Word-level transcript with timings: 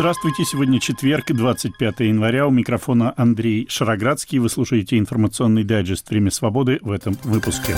Здравствуйте, 0.00 0.46
сегодня 0.46 0.80
четверг, 0.80 1.26
25 1.26 2.00
января. 2.00 2.46
У 2.46 2.50
микрофона 2.50 3.12
Андрей 3.18 3.66
Шароградский. 3.68 4.38
Вы 4.38 4.48
слушаете 4.48 4.96
информационный 4.96 5.62
дайджест 5.62 6.08
«Время 6.08 6.30
свободы» 6.30 6.78
в 6.80 6.90
этом 6.90 7.18
выпуске. 7.22 7.76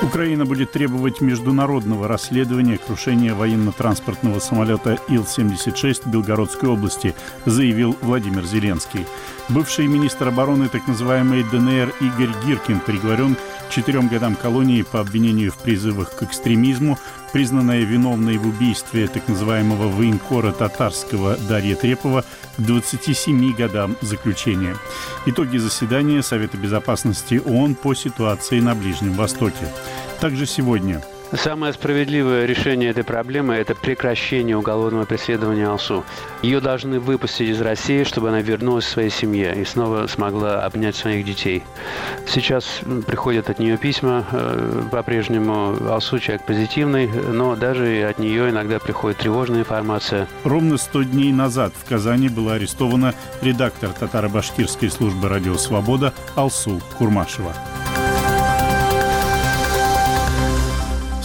Украина 0.00 0.46
будет 0.46 0.72
требовать 0.72 1.20
международного 1.20 2.08
расследования 2.08 2.78
крушения 2.78 3.34
военно-транспортного 3.34 4.38
самолета 4.38 4.98
Ил-76 5.10 6.04
в 6.06 6.10
Белгородской 6.10 6.70
области, 6.70 7.14
заявил 7.44 7.94
Владимир 8.00 8.44
Зеленский. 8.44 9.04
Бывший 9.50 9.88
министр 9.88 10.28
обороны 10.28 10.68
так 10.68 10.88
называемой 10.88 11.44
ДНР 11.44 11.92
Игорь 12.00 12.34
Гиркин 12.46 12.80
приговорен 12.80 13.34
к 13.34 13.70
четырем 13.70 14.08
годам 14.08 14.36
колонии 14.36 14.82
по 14.82 15.00
обвинению 15.00 15.52
в 15.52 15.58
призывах 15.58 16.16
к 16.16 16.22
экстремизму, 16.22 16.98
признанная 17.32 17.80
виновной 17.80 18.36
в 18.36 18.46
убийстве 18.46 19.08
так 19.08 19.26
называемого 19.28 19.88
военкора 19.88 20.52
татарского 20.52 21.36
Дарья 21.48 21.74
Трепова 21.74 22.24
к 22.56 22.60
27 22.60 23.54
годам 23.54 23.96
заключения. 24.02 24.76
Итоги 25.26 25.56
заседания 25.56 26.22
Совета 26.22 26.56
безопасности 26.56 27.40
ООН 27.44 27.74
по 27.74 27.94
ситуации 27.94 28.60
на 28.60 28.74
Ближнем 28.74 29.14
Востоке. 29.14 29.66
Также 30.20 30.46
сегодня 30.46 31.02
Самое 31.34 31.72
справедливое 31.72 32.44
решение 32.44 32.90
этой 32.90 33.04
проблемы– 33.04 33.54
это 33.56 33.74
прекращение 33.74 34.56
уголовного 34.56 35.06
преследования 35.06 35.66
Алсу. 35.66 36.04
Ее 36.42 36.60
должны 36.60 37.00
выпустить 37.00 37.48
из 37.48 37.60
России, 37.62 38.04
чтобы 38.04 38.28
она 38.28 38.42
вернулась 38.42 38.84
к 38.84 38.88
своей 38.88 39.08
семье 39.08 39.54
и 39.54 39.64
снова 39.64 40.06
смогла 40.08 40.62
обнять 40.62 40.94
своих 40.94 41.24
детей. 41.24 41.62
Сейчас 42.28 42.80
приходят 43.06 43.48
от 43.48 43.58
нее 43.58 43.78
письма. 43.78 44.26
Э, 44.30 44.82
по-прежнему 44.90 45.74
Алсу 45.88 46.18
человек 46.18 46.44
позитивный, 46.44 47.08
но 47.08 47.56
даже 47.56 48.02
от 48.02 48.18
нее 48.18 48.50
иногда 48.50 48.78
приходит 48.78 49.18
тревожная 49.18 49.60
информация. 49.60 50.28
Ровно 50.44 50.76
100 50.76 51.02
дней 51.04 51.32
назад 51.32 51.72
в 51.82 51.88
Казани 51.88 52.28
была 52.28 52.54
арестована 52.54 53.14
редактор 53.40 53.90
татаро-башкирской 53.98 54.90
службы 54.90 55.30
«Радио 55.30 55.56
Свобода» 55.56 56.12
Алсу 56.36 56.82
Курмашева. 56.98 57.54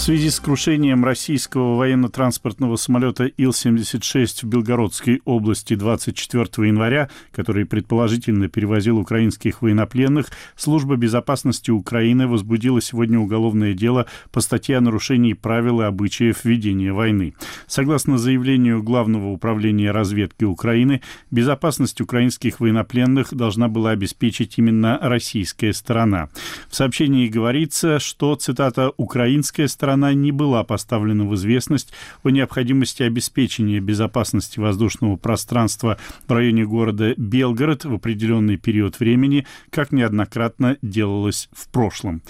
Связи 0.08 0.30
с 0.30 0.40
крушением 0.40 1.04
российского 1.04 1.76
военно-транспортного 1.76 2.78
самолета 2.78 3.26
Ил-76 3.26 4.44
в 4.44 4.44
Белгородской 4.46 5.22
области 5.26 5.76
24 5.76 6.66
января, 6.66 7.10
который 7.34 7.66
предположительно 7.66 8.48
перевозил 8.48 9.00
украинских 9.00 9.62
военнопленных, 9.62 10.28
Служба 10.56 10.96
безопасности 10.96 11.72
Украины 11.72 12.26
возбудила 12.26 12.80
сегодня 12.80 13.20
уголовное 13.20 13.74
дело 13.74 14.06
по 14.32 14.40
статье 14.40 14.78
о 14.78 14.82
нарушении 14.82 15.34
правил 15.34 15.82
и 15.82 15.84
обычаев 15.84 16.46
ведения 16.46 16.94
войны. 16.94 17.34
Согласно 17.68 18.18
заявлению 18.18 18.82
Главного 18.84 19.28
управления 19.28 19.92
разведки 19.92 20.46
Украины, 20.46 21.02
безопасность 21.32 22.00
украинских 22.00 22.62
военнопленных 22.62 23.34
должна 23.34 23.68
была 23.68 23.90
обеспечить 23.90 24.58
именно 24.58 25.00
российская 25.02 25.74
сторона. 25.74 26.30
В 26.70 26.76
сообщении 26.78 27.28
говорится, 27.28 28.00
что, 28.00 28.36
цитата, 28.36 28.94
«украинская 28.96 29.68
сторона 29.68 29.97
она 29.98 30.14
не 30.14 30.32
была 30.32 30.64
поставлена 30.64 31.26
в 31.26 31.36
известность 31.36 31.92
о 32.24 32.30
необходимости 32.30 33.04
обеспечения 33.04 33.80
безопасности 33.80 34.60
воздушного 34.60 35.18
пространства 35.18 35.98
в 36.28 36.32
районе 36.32 36.66
города 36.66 37.14
Белгород 37.18 37.86
в 37.86 37.94
определенный 37.94 38.58
период 38.58 39.00
времени, 39.00 39.46
как 39.72 39.92
неоднократно 39.92 40.78
делалось 40.82 41.50
в 41.52 41.68
прошлом. 41.70 42.22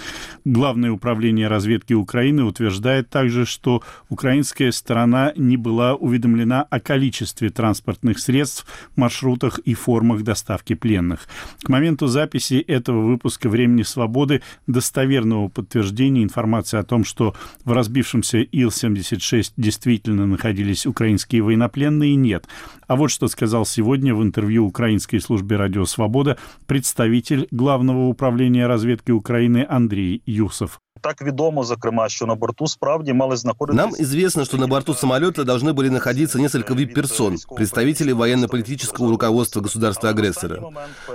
Главное 0.45 0.91
управление 0.91 1.47
разведки 1.47 1.93
Украины 1.93 2.43
утверждает 2.43 3.09
также, 3.09 3.45
что 3.45 3.83
украинская 4.09 4.71
сторона 4.71 5.33
не 5.35 5.57
была 5.57 5.93
уведомлена 5.95 6.63
о 6.63 6.79
количестве 6.79 7.49
транспортных 7.49 8.19
средств, 8.19 8.65
маршрутах 8.95 9.59
и 9.59 9.73
формах 9.73 10.23
доставки 10.23 10.73
пленных. 10.73 11.27
К 11.61 11.69
моменту 11.69 12.07
записи 12.07 12.55
этого 12.55 13.01
выпуска 13.01 13.49
«Времени 13.49 13.83
свободы» 13.83 14.41
достоверного 14.67 15.49
подтверждения 15.49 16.23
информации 16.23 16.77
о 16.77 16.83
том, 16.83 17.03
что 17.03 17.35
в 17.63 17.71
разбившемся 17.71 18.39
Ил-76 18.39 19.53
действительно 19.57 20.25
находились 20.25 20.85
украинские 20.85 21.41
военнопленные, 21.41 22.15
нет. 22.15 22.47
А 22.87 22.95
вот 22.95 23.09
что 23.09 23.27
сказал 23.27 23.65
сегодня 23.65 24.15
в 24.15 24.23
интервью 24.23 24.65
украинской 24.65 25.19
службе 25.19 25.57
«Радио 25.57 25.85
Свобода» 25.85 26.37
представитель 26.65 27.47
Главного 27.51 28.07
управления 28.07 28.67
разведки 28.67 29.11
Украины 29.11 29.65
Андрей 29.67 30.21
Юсов. 30.25 30.79
Так 31.07 31.21
відомо, 31.21 31.63
зокрема, 31.63 32.09
що 32.09 32.25
на 32.25 32.35
борту 32.35 32.67
справді 32.67 33.13
мали 33.13 33.37
знаходитися... 33.37 33.85
Нам 33.85 33.95
известно, 33.99 34.45
что 34.45 34.57
на 34.57 34.67
борту 34.67 34.93
самолета 34.93 35.43
должны 35.43 35.73
были 35.73 35.89
находиться 35.89 36.37
несколько 36.39 36.73
вип-персон, 36.73 37.37
представители 37.55 38.11
военно-политического 38.11 39.09
руководства 39.09 39.61
государства-агрессора. 39.61 40.61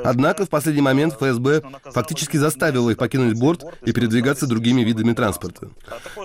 Однако 0.04 0.44
в 0.44 0.48
последний 0.48 0.82
момент 0.82 1.14
ФСБ 1.14 1.60
фактически 1.84 2.38
заставила 2.38 2.90
их 2.90 2.96
покинуть 2.96 3.38
борт 3.38 3.64
и 3.88 3.92
передвигаться 3.92 4.46
другими 4.46 4.80
видами 4.80 5.12
транспорта. 5.12 5.68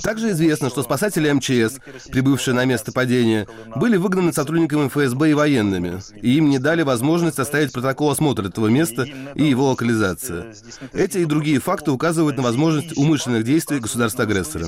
Также 0.02 0.30
известно, 0.30 0.70
что 0.70 0.84
спасатели 0.84 1.30
МЧС, 1.30 1.80
прибывшие 2.10 2.54
на 2.54 2.66
место 2.66 2.94
падения, 2.94 3.48
были 3.76 3.98
выгнаны 3.98 4.32
сотрудниками 4.32 4.88
ФСБ 4.88 5.32
и 5.32 5.34
военными, 5.34 6.00
и 6.22 6.38
им 6.38 6.50
не 6.50 6.60
дали 6.60 6.84
возможность 6.84 7.36
составить 7.36 7.74
протокол 7.74 8.12
осмотра 8.12 8.48
этого 8.48 8.68
места 8.68 9.06
и 9.36 9.44
его 9.44 9.72
локализация. 9.72 10.54
Эти 10.94 11.18
и 11.18 11.26
другие 11.26 11.60
факты 11.60 11.92
указывают 11.92 12.38
на 12.38 12.44
возможность 12.44 12.98
умышленных 12.98 13.44
действий 13.44 13.57
государства-агрессора. 13.82 14.66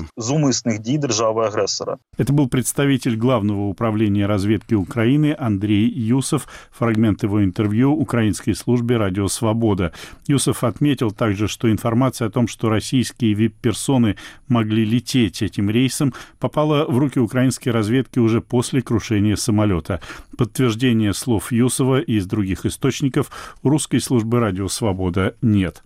Дій 0.80 0.98
держави-агрессора. 0.98 1.96
Это 2.18 2.32
был 2.32 2.48
представитель 2.48 3.16
Главного 3.16 3.68
управления 3.68 4.26
разведки 4.26 4.74
Украины 4.74 5.36
Андрей 5.38 5.88
Юсов. 5.88 6.46
Фрагмент 6.78 7.22
его 7.22 7.42
интервью 7.44 7.92
украинской 7.92 8.54
службе 8.54 8.96
«Радио 8.96 9.28
Свобода». 9.28 9.92
Юсов 10.28 10.64
отметил 10.64 11.10
также, 11.10 11.48
что 11.48 11.70
информация 11.70 12.28
о 12.28 12.30
том, 12.30 12.48
что 12.48 12.68
российские 12.68 13.34
вип-персоны 13.34 14.16
могли 14.48 14.84
лететь 14.84 15.42
этим 15.42 15.70
рейсом, 15.70 16.12
попала 16.38 16.84
в 16.86 16.98
руки 16.98 17.20
украинской 17.20 17.70
разведки 17.70 18.18
уже 18.18 18.40
после 18.40 18.82
крушения 18.82 19.36
самолета. 19.36 20.00
Подтверждения 20.36 21.12
слов 21.12 21.52
Юсова 21.52 22.00
и 22.00 22.14
из 22.14 22.26
других 22.26 22.66
источников 22.66 23.30
у 23.62 23.68
русской 23.68 24.00
службы 24.00 24.40
«Радио 24.40 24.68
Свобода» 24.68 25.34
нет. 25.42 25.82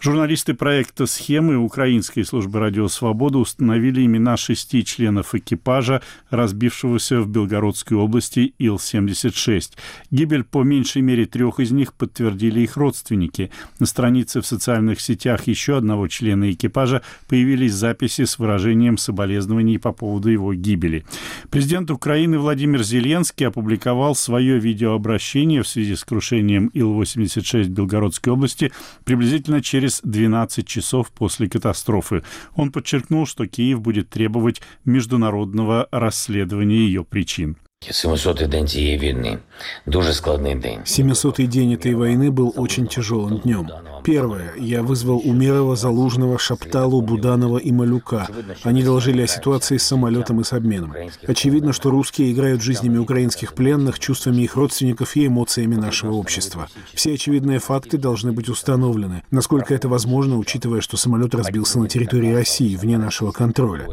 Журналисты 0.00 0.54
проекта 0.54 1.06
«Схемы» 1.06 1.56
украинской 1.56 2.22
службы 2.28 2.60
«Радио 2.60 2.88
Свобода» 2.88 3.38
установили 3.38 4.04
имена 4.04 4.36
шести 4.36 4.84
членов 4.84 5.34
экипажа, 5.34 6.02
разбившегося 6.28 7.22
в 7.22 7.28
Белгородской 7.28 7.96
области 7.96 8.54
Ил-76. 8.58 9.72
Гибель 10.10 10.44
по 10.44 10.62
меньшей 10.62 11.00
мере 11.00 11.24
трех 11.24 11.58
из 11.58 11.70
них 11.70 11.94
подтвердили 11.94 12.60
их 12.60 12.76
родственники. 12.76 13.50
На 13.78 13.86
странице 13.86 14.42
в 14.42 14.46
социальных 14.46 15.00
сетях 15.00 15.46
еще 15.46 15.78
одного 15.78 16.06
члена 16.06 16.52
экипажа 16.52 17.00
появились 17.28 17.72
записи 17.72 18.26
с 18.26 18.38
выражением 18.38 18.98
соболезнований 18.98 19.78
по 19.78 19.92
поводу 19.92 20.28
его 20.28 20.52
гибели. 20.52 21.06
Президент 21.48 21.90
Украины 21.90 22.38
Владимир 22.38 22.82
Зеленский 22.82 23.46
опубликовал 23.46 24.14
свое 24.14 24.58
видеообращение 24.58 25.62
в 25.62 25.68
связи 25.68 25.96
с 25.96 26.04
крушением 26.04 26.70
Ил-86 26.74 27.64
в 27.64 27.70
Белгородской 27.70 28.34
области 28.34 28.70
приблизительно 29.04 29.62
через 29.62 30.02
12 30.04 30.66
часов 30.66 31.10
после 31.10 31.48
катастрофы. 31.48 32.17
Он 32.54 32.72
подчеркнул, 32.72 33.26
что 33.26 33.46
Киев 33.46 33.80
будет 33.80 34.10
требовать 34.10 34.60
международного 34.84 35.88
расследования 35.90 36.78
ее 36.78 37.04
причин. 37.04 37.56
700-й 37.91 38.47
день 38.47 38.67
цієї 38.67 38.97
війни 38.97 39.37
дуже 39.85 40.13
складний 40.13 40.55
день. 40.55 40.79
700-й 40.85 41.47
день 41.47 41.73
этой 41.73 41.95
войны 41.95 42.31
был 42.31 42.53
очень 42.55 42.87
тяжелым 42.87 43.39
днем. 43.39 43.69
Первое. 44.03 44.53
Я 44.59 44.81
вызвал 44.81 45.21
Умерова, 45.25 45.75
Залужного, 45.75 46.37
Шапталу, 46.37 47.01
Буданова 47.01 47.57
и 47.57 47.71
Малюка. 47.71 48.27
Они 48.63 48.83
доложили 48.83 49.21
о 49.21 49.27
ситуации 49.27 49.77
с 49.77 49.83
самолетом 49.83 50.41
и 50.41 50.43
с 50.43 50.53
обменом. 50.53 50.93
Очевидно, 51.27 51.73
что 51.73 51.89
русские 51.89 52.31
играют 52.31 52.61
жизнями 52.61 52.97
украинских 52.97 53.53
пленных, 53.53 53.99
чувствами 53.99 54.41
их 54.41 54.55
родственников 54.55 55.15
и 55.15 55.27
эмоциями 55.27 55.75
нашего 55.75 56.13
общества. 56.13 56.67
Все 56.93 57.13
очевидные 57.13 57.59
факты 57.59 57.97
должны 57.97 58.31
быть 58.31 58.49
установлены, 58.49 59.23
насколько 59.31 59.73
это 59.73 59.87
возможно, 59.87 60.37
учитывая, 60.37 60.81
что 60.81 60.97
самолет 60.97 61.35
разбился 61.35 61.79
на 61.79 61.87
территории 61.87 62.33
России, 62.33 62.75
вне 62.75 62.97
нашего 62.97 63.31
контроля. 63.31 63.87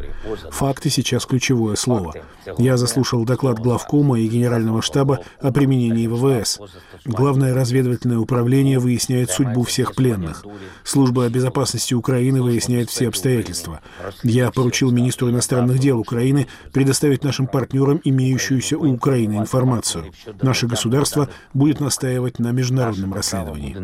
Факты 0.51 0.89
сейчас 0.89 1.25
ключевое 1.25 1.75
слово. 1.75 2.13
Я 2.57 2.77
заслушал 2.77 3.23
доклад 3.23 3.59
главы 3.59 3.74
главкома 3.76 4.18
и 4.18 4.26
генерального 4.26 4.80
штаба 4.80 5.20
о 5.40 5.52
применении 5.52 6.06
ВВС. 6.06 6.60
Главное 7.04 7.54
разведывательное 7.54 8.18
управление 8.18 8.78
выясняет 8.78 9.30
судьбу 9.30 9.62
всех 9.64 9.94
пленных. 9.94 10.44
Служба 10.82 11.28
безопасности 11.28 11.92
Украины 11.94 12.42
выясняет 12.42 12.88
все 12.88 13.08
обстоятельства. 13.08 13.80
Я 14.22 14.50
поручил 14.50 14.90
министру 14.90 15.28
иностранных 15.28 15.78
дел 15.78 15.98
Украины 15.98 16.46
предоставить 16.72 17.22
нашим 17.22 17.46
партнерам 17.46 18.00
имеющуюся 18.02 18.78
у 18.78 18.92
Украины 18.92 19.36
информацию. 19.36 20.06
Наше 20.42 20.66
государство 20.66 21.28
будет 21.52 21.80
настаивать 21.80 22.38
на 22.38 22.52
международном 22.52 23.12
расследовании. 23.12 23.74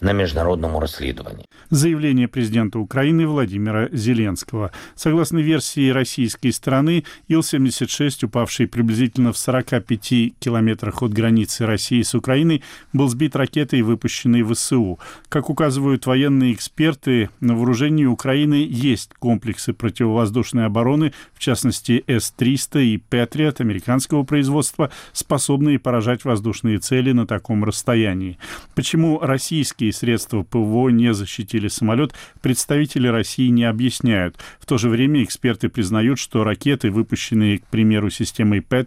на 0.00 0.12
международном 0.12 0.78
расследовании. 0.78 1.46
Заявление 1.70 2.28
президента 2.28 2.78
Украины 2.78 3.26
Владимира 3.26 3.88
Зеленского. 3.92 4.70
Согласно 4.94 5.38
версии 5.38 5.90
российской 5.90 6.50
страны, 6.52 7.04
Ил-76, 7.28 8.24
упавший 8.24 8.66
приблизительно 8.66 8.93
в 9.32 9.36
45 9.36 10.34
километрах 10.38 11.02
от 11.02 11.12
границы 11.12 11.66
России 11.66 12.02
с 12.02 12.14
Украиной, 12.14 12.62
был 12.92 13.08
сбит 13.08 13.36
ракетой, 13.36 13.82
выпущенной 13.82 14.42
в 14.42 14.54
СУ. 14.54 14.98
Как 15.28 15.50
указывают 15.50 16.06
военные 16.06 16.52
эксперты, 16.52 17.30
на 17.40 17.54
вооружении 17.54 18.04
Украины 18.04 18.66
есть 18.68 19.12
комплексы 19.14 19.72
противовоздушной 19.72 20.66
обороны, 20.66 21.12
в 21.34 21.38
частности 21.38 22.04
С-300 22.06 22.84
и 22.84 22.98
Патриот 22.98 23.60
американского 23.60 24.22
производства, 24.22 24.90
способные 25.12 25.78
поражать 25.78 26.24
воздушные 26.24 26.78
цели 26.78 27.12
на 27.12 27.26
таком 27.26 27.64
расстоянии. 27.64 28.38
Почему 28.74 29.18
российские 29.20 29.92
средства 29.92 30.42
ПВО 30.42 30.88
не 30.88 31.12
защитили 31.14 31.68
самолет, 31.68 32.12
представители 32.40 33.08
России 33.08 33.48
не 33.48 33.64
объясняют. 33.64 34.36
В 34.60 34.66
то 34.66 34.78
же 34.78 34.88
время 34.88 35.22
эксперты 35.22 35.68
признают, 35.68 36.18
что 36.18 36.44
ракеты, 36.44 36.90
выпущенные, 36.90 37.58
к 37.58 37.66
примеру, 37.66 38.10
системой 38.10 38.60
Патриот, 38.60 38.83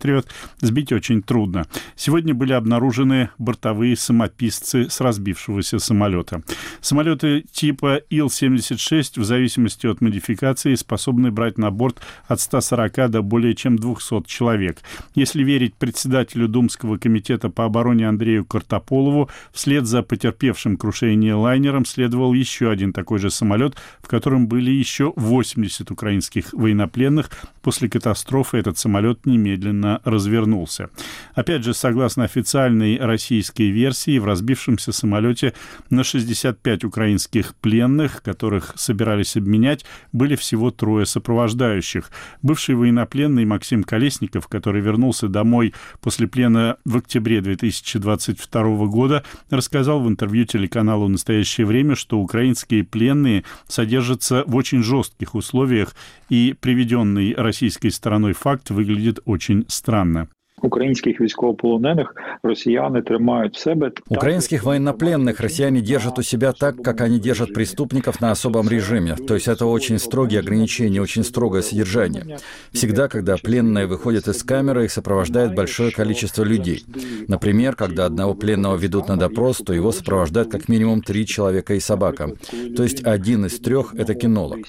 сбить 0.60 0.92
очень 0.92 1.22
трудно. 1.22 1.66
Сегодня 1.96 2.34
были 2.34 2.54
обнаружены 2.54 3.30
бортовые 3.38 3.96
самописцы 3.96 4.90
с 4.90 5.02
разбившегося 5.02 5.80
самолета. 5.80 6.44
Самолеты 6.82 7.44
типа 7.52 8.02
Ил-76 8.10 9.20
в 9.20 9.24
зависимости 9.24 9.88
от 9.88 10.02
модификации 10.02 10.76
способны 10.76 11.32
брать 11.32 11.58
на 11.58 11.72
борт 11.72 12.00
от 12.28 12.40
140 12.40 13.10
до 13.12 13.22
более 13.22 13.56
чем 13.56 13.78
200 13.78 14.24
человек. 14.28 14.80
Если 15.16 15.44
верить 15.44 15.76
председателю 15.76 16.48
Думского 16.48 16.98
комитета 16.98 17.50
по 17.50 17.66
обороне 17.66 18.08
Андрею 18.08 18.46
Картополову, 18.46 19.30
вслед 19.52 19.86
за 19.86 20.04
потерпевшим 20.04 20.78
крушение 20.78 21.34
лайнером 21.34 21.86
следовал 21.86 22.34
еще 22.34 22.70
один 22.70 22.94
такой 22.94 23.20
же 23.20 23.30
самолет, 23.30 23.76
в 24.02 24.08
котором 24.08 24.48
были 24.48 24.72
еще 24.72 25.14
80 25.16 25.90
украинских 25.92 26.54
военнопленных. 26.54 27.30
После 27.62 27.90
катастрофы 27.90 28.58
этот 28.58 28.78
самолет 28.78 29.26
немедленно 29.26 29.87
развернулся. 30.04 30.90
Опять 31.34 31.64
же, 31.64 31.74
согласно 31.74 32.24
официальной 32.24 32.98
российской 32.98 33.70
версии, 33.70 34.20
в 34.20 34.26
разбившемся 34.26 34.92
самолете 34.92 35.54
на 35.90 36.04
65 36.04 36.84
украинских 36.84 37.56
пленных, 37.56 38.22
которых 38.22 38.74
собирались 38.76 39.36
обменять, 39.36 39.86
были 40.12 40.36
всего 40.36 40.72
трое 40.72 41.06
сопровождающих. 41.06 42.12
Бывший 42.42 42.76
военнопленный 42.76 43.46
Максим 43.46 43.84
Колесников, 43.84 44.48
который 44.48 44.82
вернулся 44.82 45.28
домой 45.28 45.74
после 46.02 46.28
плена 46.28 46.78
в 46.86 46.98
октябре 46.98 47.42
2022 47.42 48.86
года, 48.88 49.24
рассказал 49.50 50.02
в 50.02 50.08
интервью 50.08 50.46
телеканалу 50.46 51.08
«Настоящее 51.08 51.66
время», 51.66 51.96
что 51.96 52.20
украинские 52.20 52.84
пленные 52.84 53.44
содержатся 53.68 54.44
в 54.48 54.56
очень 54.56 54.84
жестких 54.84 55.36
условиях, 55.36 55.96
и 56.30 56.56
приведенный 56.60 57.34
российской 57.36 57.90
стороной 57.90 58.34
факт 58.34 58.70
выглядит 58.70 59.20
очень 59.26 59.66
странно. 59.78 60.30
Украинских 60.62 61.22
військовополонених 61.22 62.16
росіяни 62.44 63.02
тримають 63.02 63.56
в 63.56 63.60
себе. 63.60 63.92
Украинских 64.10 64.64
военнопленных 64.64 65.42
россияне 65.42 65.82
держат 65.82 66.20
у 66.20 66.24
себя 66.24 66.52
так, 66.52 66.82
как 66.84 67.02
они 67.02 67.20
держат 67.20 67.54
преступников 67.54 68.22
на 68.22 68.32
особом 68.32 68.70
режиме. 68.70 69.16
То 69.28 69.36
есть 69.36 69.48
это 69.48 69.66
очень 69.66 70.00
строгие 70.00 70.40
ограничения, 70.40 71.02
очень 71.02 71.24
строгое 71.24 71.62
содержание. 71.62 72.38
Всегда, 72.74 73.08
когда 73.08 73.36
пленные 73.38 73.86
выходят 73.86 74.28
из 74.28 74.44
камеры, 74.44 74.86
их 74.86 74.92
сопровождает 74.92 75.54
большое 75.54 75.92
количество 75.92 76.44
людей. 76.44 76.84
Например, 77.28 77.76
когда 77.76 78.06
одного 78.06 78.34
пленного 78.34 78.78
ведут 78.78 79.10
на 79.10 79.18
допрос, 79.18 79.58
то 79.58 79.74
его 79.74 79.92
сопровождают 79.92 80.52
как 80.52 80.70
минимум 80.70 81.02
три 81.02 81.26
человека 81.26 81.76
и 81.76 81.80
собака. 81.80 82.32
То 82.76 82.84
есть 82.84 83.06
один 83.06 83.46
из 83.46 83.60
трех– 83.60 83.94
это 83.98 84.16
кинолог. 84.16 84.60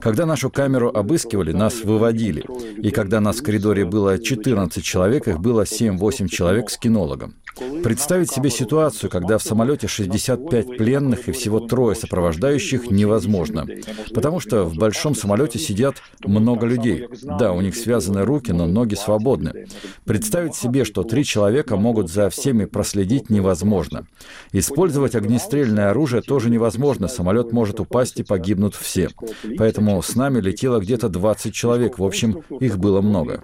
Когда 0.00 0.24
нашу 0.26 0.50
камеру 0.50 0.92
обыскивали, 0.94 1.52
нас 1.52 1.84
выводили. 1.84 2.44
И 2.86 2.90
когда 2.90 3.20
нас 3.20 3.40
в 3.40 3.42
коридоре 3.42 3.84
было 3.84 4.18
14 4.18 4.84
человек, 4.84 5.31
их 5.32 5.40
было 5.40 5.62
7-8 5.62 6.28
человек 6.28 6.70
с 6.70 6.78
кинологом. 6.78 7.34
Представить 7.82 8.30
себе 8.30 8.48
ситуацию, 8.50 9.10
когда 9.10 9.36
в 9.36 9.42
самолете 9.42 9.86
65 9.86 10.78
пленных 10.78 11.28
и 11.28 11.32
всего 11.32 11.60
трое 11.60 11.94
сопровождающих 11.94 12.90
невозможно, 12.90 13.66
потому 14.14 14.40
что 14.40 14.64
в 14.64 14.76
большом 14.76 15.14
самолете 15.14 15.58
сидят 15.58 15.96
много 16.24 16.66
людей. 16.66 17.06
Да, 17.22 17.52
у 17.52 17.60
них 17.60 17.76
связаны 17.76 18.24
руки, 18.24 18.52
но 18.52 18.66
ноги 18.66 18.94
свободны. 18.94 19.66
Представить 20.04 20.54
себе, 20.54 20.84
что 20.84 21.02
три 21.02 21.24
человека 21.24 21.76
могут 21.76 22.10
за 22.10 22.30
всеми 22.30 22.64
проследить 22.64 23.28
невозможно. 23.28 24.06
Использовать 24.52 25.14
огнестрельное 25.14 25.90
оружие 25.90 26.22
тоже 26.22 26.48
невозможно, 26.48 27.08
самолет 27.08 27.52
может 27.52 27.80
упасть 27.80 28.20
и 28.20 28.24
погибнут 28.24 28.74
все. 28.74 29.08
Поэтому 29.58 30.00
с 30.00 30.16
нами 30.16 30.40
летело 30.40 30.78
где-то 30.78 31.08
20 31.08 31.52
человек, 31.52 31.98
в 31.98 32.04
общем, 32.04 32.42
их 32.60 32.78
было 32.78 33.02
много. 33.02 33.42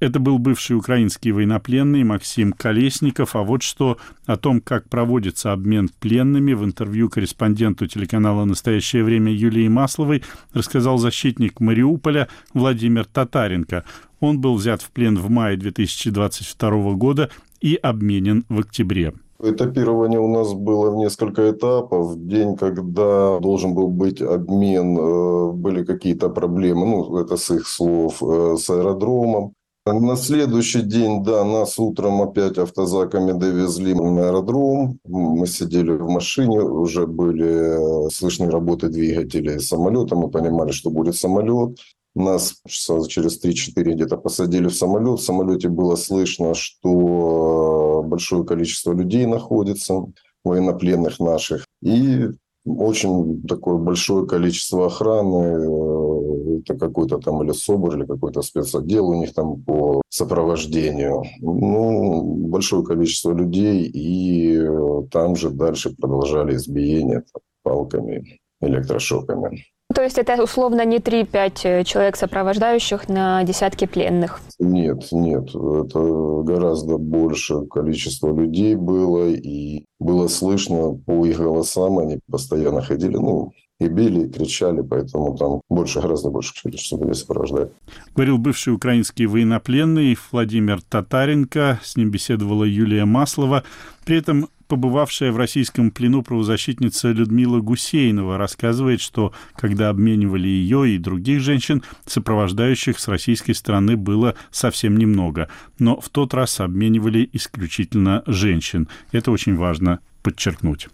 Это 0.00 0.20
был 0.20 0.38
бывший 0.38 0.76
украинский 0.76 1.32
военнопленный 1.32 2.04
Максим 2.04 2.52
Колесников. 2.52 3.34
А 3.34 3.42
вот 3.42 3.62
что 3.62 3.98
о 4.26 4.36
том, 4.36 4.60
как 4.60 4.88
проводится 4.88 5.52
обмен 5.52 5.88
пленными, 6.00 6.52
в 6.52 6.64
интервью 6.64 7.08
корреспонденту 7.08 7.86
телеканала 7.86 8.44
«Настоящее 8.44 9.04
время» 9.04 9.32
Юлии 9.32 9.68
Масловой 9.68 10.22
рассказал 10.52 10.98
защитник 10.98 11.60
Мариуполя 11.60 12.28
Владимир 12.52 13.04
Татаренко. 13.04 13.84
Он 14.20 14.40
был 14.40 14.54
взят 14.56 14.82
в 14.82 14.90
плен 14.90 15.18
в 15.18 15.30
мае 15.30 15.56
2022 15.56 16.92
года 16.94 17.30
и 17.60 17.74
обменен 17.74 18.44
в 18.48 18.60
октябре. 18.60 19.12
Этапирование 19.38 20.18
у 20.18 20.28
нас 20.28 20.54
было 20.54 20.90
в 20.90 20.96
несколько 20.96 21.50
этапов. 21.50 22.16
День, 22.26 22.56
когда 22.56 23.38
должен 23.38 23.74
был 23.74 23.88
быть 23.88 24.22
обмен, 24.22 24.96
э, 24.98 25.52
были 25.52 25.84
какие-то 25.84 26.30
проблемы, 26.30 26.86
ну, 26.86 27.18
это 27.18 27.36
с 27.36 27.50
их 27.50 27.68
слов, 27.68 28.22
э, 28.22 28.56
с 28.56 28.70
аэродромом. 28.70 29.52
На 29.88 30.16
следующий 30.16 30.82
день, 30.82 31.22
да, 31.22 31.44
нас 31.44 31.78
утром 31.78 32.20
опять 32.20 32.58
автозаками 32.58 33.38
довезли 33.38 33.94
на 33.94 34.26
аэродром. 34.26 34.98
Мы 35.04 35.46
сидели 35.46 35.92
в 35.92 36.10
машине, 36.10 36.60
уже 36.60 37.06
были 37.06 38.06
э, 38.06 38.10
слышны 38.10 38.50
работы 38.50 38.88
двигателей 38.88 39.60
самолета. 39.60 40.16
Мы 40.16 40.28
понимали, 40.28 40.72
что 40.72 40.90
будет 40.90 41.14
самолет. 41.14 41.78
Нас 42.16 42.56
часа 42.66 43.00
через 43.06 43.40
3-4 43.40 43.92
где-то 43.92 44.16
посадили 44.16 44.66
в 44.66 44.74
самолет. 44.74 45.20
В 45.20 45.24
самолете 45.24 45.68
было 45.68 45.94
слышно, 45.94 46.54
что 46.54 48.02
э, 48.04 48.08
большое 48.08 48.44
количество 48.44 48.92
людей 48.92 49.24
находится, 49.26 50.04
военнопленных 50.42 51.20
наших. 51.20 51.64
И 51.82 52.26
очень 52.66 53.40
такое 53.46 53.76
большое 53.76 54.26
количество 54.26 54.86
охраны, 54.86 55.36
э, 55.36 56.15
это 56.60 56.78
какой-то 56.78 57.18
там 57.18 57.42
или 57.42 57.52
СОБР, 57.52 57.96
или 57.96 58.06
какой-то 58.06 58.42
спецотдел 58.42 59.08
у 59.08 59.14
них 59.14 59.34
там 59.34 59.62
по 59.62 60.02
сопровождению. 60.08 61.22
Ну, 61.40 62.22
большое 62.48 62.84
количество 62.84 63.32
людей, 63.32 63.84
и 63.84 64.56
э, 64.56 65.02
там 65.10 65.36
же 65.36 65.50
дальше 65.50 65.94
продолжали 65.94 66.54
избиение 66.56 67.22
там, 67.32 67.42
палками, 67.62 68.38
электрошоками. 68.60 69.64
То 69.94 70.02
есть 70.02 70.18
это 70.18 70.42
условно 70.42 70.84
не 70.84 70.98
3-5 70.98 71.60
э, 71.64 71.84
человек 71.84 72.16
сопровождающих 72.16 73.08
на 73.08 73.44
десятки 73.44 73.86
пленных? 73.86 74.40
Нет, 74.58 75.06
нет. 75.12 75.48
Это 75.48 76.42
гораздо 76.42 76.98
больше 76.98 77.62
количество 77.66 78.34
людей 78.34 78.74
было, 78.74 79.28
и 79.28 79.84
было 80.00 80.26
слышно 80.26 80.94
по 81.06 81.24
их 81.24 81.38
голосам, 81.38 81.98
они 81.98 82.18
постоянно 82.30 82.82
ходили, 82.82 83.16
ну, 83.16 83.52
и 83.78 83.88
били, 83.88 84.26
и 84.26 84.32
кричали, 84.32 84.82
поэтому 84.82 85.36
там 85.36 85.60
больше, 85.68 86.00
гораздо 86.00 86.30
больше 86.30 86.54
количество 86.62 86.98
людей 86.98 87.14
сопровождает. 87.14 87.72
Говорил 88.14 88.38
бывший 88.38 88.72
украинский 88.72 89.26
военнопленный 89.26 90.16
Владимир 90.32 90.80
Татаренко, 90.80 91.80
с 91.82 91.96
ним 91.96 92.10
беседовала 92.10 92.64
Юлия 92.64 93.04
Маслова. 93.04 93.64
При 94.04 94.16
этом 94.16 94.48
побывавшая 94.68 95.30
в 95.30 95.36
российском 95.36 95.90
плену 95.90 96.22
правозащитница 96.22 97.10
Людмила 97.12 97.60
Гусейнова 97.60 98.38
рассказывает, 98.38 99.00
что 99.00 99.32
когда 99.54 99.90
обменивали 99.90 100.48
ее 100.48 100.90
и 100.90 100.98
других 100.98 101.40
женщин, 101.40 101.82
сопровождающих 102.06 102.98
с 102.98 103.08
российской 103.08 103.52
стороны 103.52 103.96
было 103.96 104.34
совсем 104.50 104.96
немного. 104.96 105.48
Но 105.78 106.00
в 106.00 106.08
тот 106.08 106.34
раз 106.34 106.60
обменивали 106.60 107.28
исключительно 107.32 108.22
женщин. 108.26 108.88
Это 109.12 109.30
очень 109.30 109.56
важно 109.56 110.00
подчеркнуть. 110.26 110.88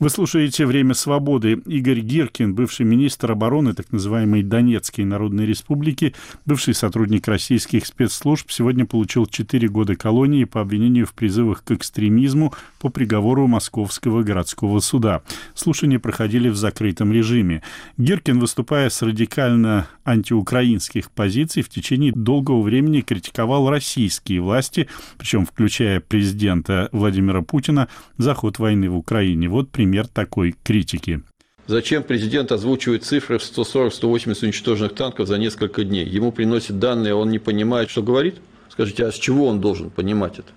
Вы 0.00 0.10
слушаете 0.10 0.66
«Время 0.66 0.94
свободы». 0.94 1.62
Игорь 1.64 2.00
Гиркин, 2.00 2.56
бывший 2.56 2.84
министр 2.84 3.30
обороны 3.30 3.72
так 3.72 3.92
называемой 3.92 4.42
Донецкой 4.42 5.04
Народной 5.04 5.46
Республики, 5.46 6.12
бывший 6.44 6.74
сотрудник 6.74 7.28
российских 7.28 7.86
спецслужб, 7.86 8.50
сегодня 8.50 8.84
получил 8.84 9.26
4 9.26 9.68
года 9.68 9.94
колонии 9.94 10.42
по 10.42 10.60
обвинению 10.60 11.06
в 11.06 11.14
призывах 11.14 11.62
к 11.62 11.70
экстремизму 11.70 12.52
по 12.80 12.88
приговору 12.88 13.46
Московского 13.46 14.24
городского 14.24 14.80
суда. 14.80 15.22
Слушания 15.54 16.00
проходили 16.00 16.48
в 16.48 16.56
закрытом 16.56 17.12
режиме. 17.12 17.62
Гиркин, 17.96 18.40
выступая 18.40 18.90
с 18.90 19.00
радикально 19.02 19.86
антиукраинских 20.04 21.12
позиций, 21.12 21.62
в 21.62 21.68
течение 21.68 22.10
долгого 22.10 22.60
времени 22.60 23.02
критиковал 23.02 23.70
российские 23.70 24.40
власти, 24.40 24.88
причем 25.16 25.46
включая 25.46 26.00
президента 26.00 26.88
Владимира 26.90 27.42
Путина, 27.42 27.86
за 28.18 28.34
ход 28.34 28.58
войны 28.64 28.88
в 28.88 28.96
Украине. 28.96 29.48
Вот 29.48 29.70
пример 29.70 30.08
такой 30.08 30.54
критики. 30.62 31.22
Зачем 31.66 32.02
президент 32.02 32.50
озвучивает 32.50 33.04
цифры 33.04 33.38
в 33.38 33.42
140-180 33.42 34.44
уничтоженных 34.44 34.94
танков 34.94 35.28
за 35.28 35.36
несколько 35.38 35.84
дней? 35.84 36.06
Ему 36.06 36.32
приносят 36.32 36.78
данные, 36.78 37.14
он 37.14 37.30
не 37.30 37.38
понимает, 37.38 37.90
что 37.90 38.02
говорит? 38.02 38.36
Скажите, 38.70 39.06
а 39.06 39.12
с 39.12 39.16
чего 39.16 39.46
он 39.48 39.60
должен 39.60 39.90
понимать 39.90 40.38
это? 40.38 40.48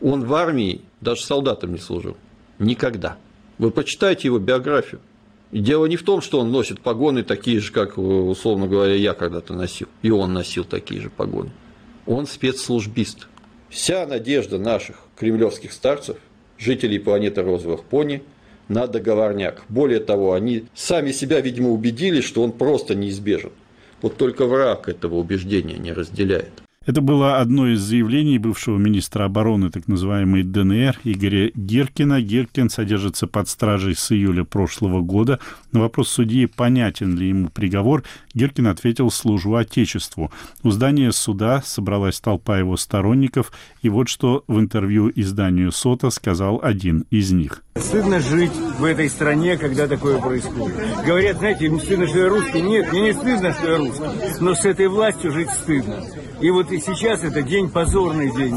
Он 0.00 0.24
в 0.24 0.32
армии 0.34 0.82
даже 1.00 1.22
солдатом 1.22 1.72
не 1.72 1.78
служил. 1.78 2.16
Никогда. 2.60 3.16
Вы 3.58 3.72
почитайте 3.72 4.28
его 4.28 4.38
биографию. 4.38 5.00
И 5.50 5.58
дело 5.58 5.86
не 5.86 5.96
в 5.96 6.02
том, 6.04 6.20
что 6.20 6.38
он 6.40 6.52
носит 6.52 6.80
погоны 6.80 7.24
такие 7.24 7.58
же, 7.60 7.72
как, 7.72 7.98
условно 7.98 8.68
говоря, 8.68 8.94
я 8.94 9.14
когда-то 9.14 9.54
носил. 9.54 9.88
И 10.02 10.10
он 10.10 10.32
носил 10.32 10.64
такие 10.64 11.00
же 11.00 11.10
погоны. 11.10 11.50
Он 12.06 12.26
спецслужбист. 12.26 13.26
Вся 13.68 14.06
надежда 14.06 14.58
наших 14.58 14.96
кремлевских 15.16 15.72
старцев 15.72 16.16
жителей 16.58 16.98
планеты 16.98 17.42
розовых 17.42 17.84
пони 17.84 18.22
на 18.68 18.86
договорняк. 18.86 19.62
Более 19.68 20.00
того, 20.00 20.34
они 20.34 20.64
сами 20.74 21.12
себя, 21.12 21.40
видимо, 21.40 21.70
убедили, 21.70 22.20
что 22.20 22.42
он 22.42 22.52
просто 22.52 22.94
неизбежен. 22.94 23.52
Вот 24.02 24.16
только 24.16 24.46
враг 24.46 24.88
этого 24.88 25.16
убеждения 25.16 25.78
не 25.78 25.92
разделяет. 25.92 26.52
Это 26.88 27.02
было 27.02 27.38
одно 27.38 27.68
из 27.68 27.80
заявлений 27.80 28.38
бывшего 28.38 28.78
министра 28.78 29.24
обороны 29.24 29.68
так 29.68 29.88
называемой 29.88 30.42
ДНР 30.42 30.98
Игоря 31.04 31.50
Гиркина. 31.54 32.22
Гиркин 32.22 32.70
содержится 32.70 33.26
под 33.26 33.46
стражей 33.50 33.94
с 33.94 34.10
июля 34.10 34.44
прошлого 34.44 35.02
года. 35.02 35.38
На 35.70 35.80
вопрос 35.80 36.08
судьи, 36.08 36.46
понятен 36.46 37.14
ли 37.14 37.28
ему 37.28 37.50
приговор, 37.50 38.04
Гиркин 38.32 38.68
ответил 38.68 39.10
«служу 39.10 39.54
Отечеству». 39.54 40.32
У 40.62 40.70
здания 40.70 41.12
суда 41.12 41.60
собралась 41.62 42.20
толпа 42.20 42.58
его 42.58 42.78
сторонников, 42.78 43.52
и 43.82 43.90
вот 43.90 44.08
что 44.08 44.44
в 44.48 44.58
интервью 44.58 45.12
изданию 45.14 45.72
СОТа 45.72 46.08
сказал 46.08 46.58
один 46.62 47.04
из 47.10 47.30
них. 47.32 47.64
Стыдно 47.76 48.18
жить 48.20 48.52
в 48.78 48.84
этой 48.84 49.10
стране, 49.10 49.58
когда 49.58 49.86
такое 49.86 50.18
происходит. 50.18 50.74
Говорят, 51.06 51.36
знаете, 51.36 51.66
им 51.66 51.78
стыдно, 51.78 52.06
что 52.06 52.18
я 52.18 52.28
русский. 52.30 52.62
Нет, 52.62 52.90
мне 52.90 53.02
не 53.02 53.12
стыдно, 53.12 53.52
что 53.52 53.70
я 53.70 53.76
русский. 53.76 54.40
Но 54.40 54.54
с 54.54 54.64
этой 54.64 54.88
властью 54.88 55.32
жить 55.32 55.50
стыдно. 55.50 56.02
И 56.40 56.50
вот 56.50 56.72
и 56.78 56.80
сейчас 56.80 57.24
это 57.24 57.42
день, 57.42 57.68
позорный 57.68 58.30
день. 58.30 58.56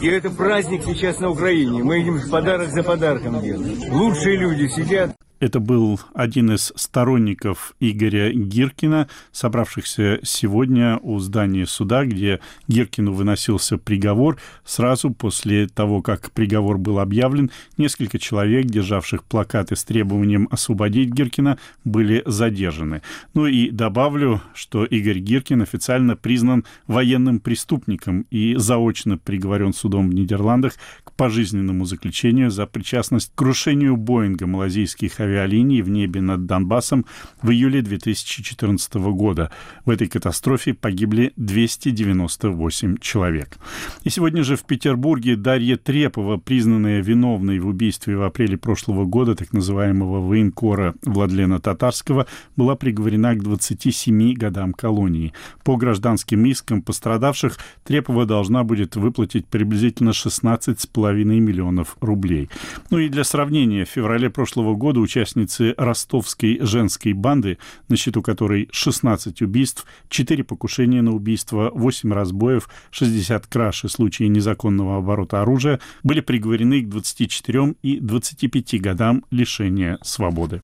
И 0.00 0.06
это 0.06 0.30
праздник 0.30 0.84
сейчас 0.84 1.18
на 1.18 1.30
Украине. 1.30 1.82
Мы 1.82 2.00
идем 2.00 2.20
подарок 2.30 2.70
за 2.70 2.84
подарком 2.84 3.40
делать. 3.40 3.88
Лучшие 3.90 4.36
люди 4.36 4.68
сидят. 4.68 5.16
Это 5.42 5.58
был 5.58 5.98
один 6.14 6.52
из 6.52 6.72
сторонников 6.76 7.74
Игоря 7.80 8.30
Гиркина, 8.32 9.08
собравшихся 9.32 10.20
сегодня 10.22 11.00
у 11.02 11.18
здания 11.18 11.66
суда, 11.66 12.04
где 12.04 12.38
Гиркину 12.68 13.12
выносился 13.12 13.76
приговор. 13.76 14.38
Сразу 14.64 15.10
после 15.10 15.66
того, 15.66 16.00
как 16.00 16.30
приговор 16.30 16.78
был 16.78 17.00
объявлен, 17.00 17.50
несколько 17.76 18.20
человек, 18.20 18.66
державших 18.66 19.24
плакаты 19.24 19.74
с 19.74 19.82
требованием 19.82 20.46
освободить 20.52 21.10
Гиркина, 21.10 21.58
были 21.82 22.22
задержаны. 22.24 23.02
Ну 23.34 23.46
и 23.46 23.70
добавлю, 23.70 24.40
что 24.54 24.84
Игорь 24.84 25.18
Гиркин 25.18 25.62
официально 25.62 26.14
признан 26.14 26.64
военным 26.86 27.40
преступником 27.40 28.26
и 28.30 28.54
заочно 28.58 29.18
приговорен 29.18 29.72
судом 29.72 30.08
в 30.08 30.14
Нидерландах 30.14 30.74
к 31.12 31.16
пожизненному 31.16 31.84
заключению 31.84 32.50
за 32.50 32.66
причастность 32.66 33.32
к 33.32 33.38
крушению 33.38 33.96
Боинга 33.96 34.46
малазийских 34.46 35.20
авиаций 35.20 35.32
авиалинии 35.32 35.82
в 35.82 35.88
небе 35.88 36.20
над 36.20 36.46
Донбассом 36.46 37.04
в 37.40 37.50
июле 37.50 37.82
2014 37.82 38.94
года. 38.94 39.50
В 39.84 39.90
этой 39.90 40.08
катастрофе 40.08 40.74
погибли 40.74 41.32
298 41.36 42.98
человек. 42.98 43.56
И 44.04 44.10
сегодня 44.10 44.44
же 44.44 44.56
в 44.56 44.64
Петербурге 44.64 45.36
Дарья 45.36 45.76
Трепова, 45.76 46.36
признанная 46.36 47.02
виновной 47.02 47.58
в 47.58 47.66
убийстве 47.66 48.16
в 48.16 48.22
апреле 48.22 48.56
прошлого 48.56 49.04
года 49.04 49.34
так 49.34 49.52
называемого 49.52 50.20
военкора 50.20 50.94
Владлена 51.02 51.58
Татарского, 51.58 52.26
была 52.56 52.76
приговорена 52.76 53.34
к 53.34 53.42
27 53.42 54.34
годам 54.34 54.72
колонии. 54.72 55.32
По 55.64 55.76
гражданским 55.76 56.44
искам 56.46 56.82
пострадавших 56.82 57.58
Трепова 57.84 58.26
должна 58.26 58.64
будет 58.64 58.96
выплатить 58.96 59.46
приблизительно 59.46 60.10
16,5 60.10 61.01
миллионов 61.40 61.96
рублей. 62.00 62.48
Ну 62.90 62.98
и 62.98 63.08
для 63.08 63.24
сравнения, 63.24 63.84
в 63.84 63.88
феврале 63.88 64.30
прошлого 64.30 64.74
года 64.74 65.00
участницы 65.00 65.74
ростовской 65.76 66.58
женской 66.60 67.12
банды, 67.12 67.58
на 67.88 67.96
счету 67.96 68.22
которой 68.22 68.68
16 68.72 69.42
убийств, 69.42 69.86
4 70.08 70.44
покушения 70.44 71.02
на 71.02 71.12
убийство, 71.12 71.70
8 71.74 72.12
разбоев, 72.12 72.68
60 72.90 73.46
краж 73.46 73.84
и 73.84 73.88
случаи 73.88 74.24
незаконного 74.24 74.98
оборота 74.98 75.42
оружия, 75.42 75.80
были 76.02 76.20
приговорены 76.20 76.82
к 76.82 76.88
24 76.88 77.74
и 77.82 77.98
25 78.00 78.80
годам 78.80 79.24
лишения 79.30 79.98
свободы. 80.02 80.62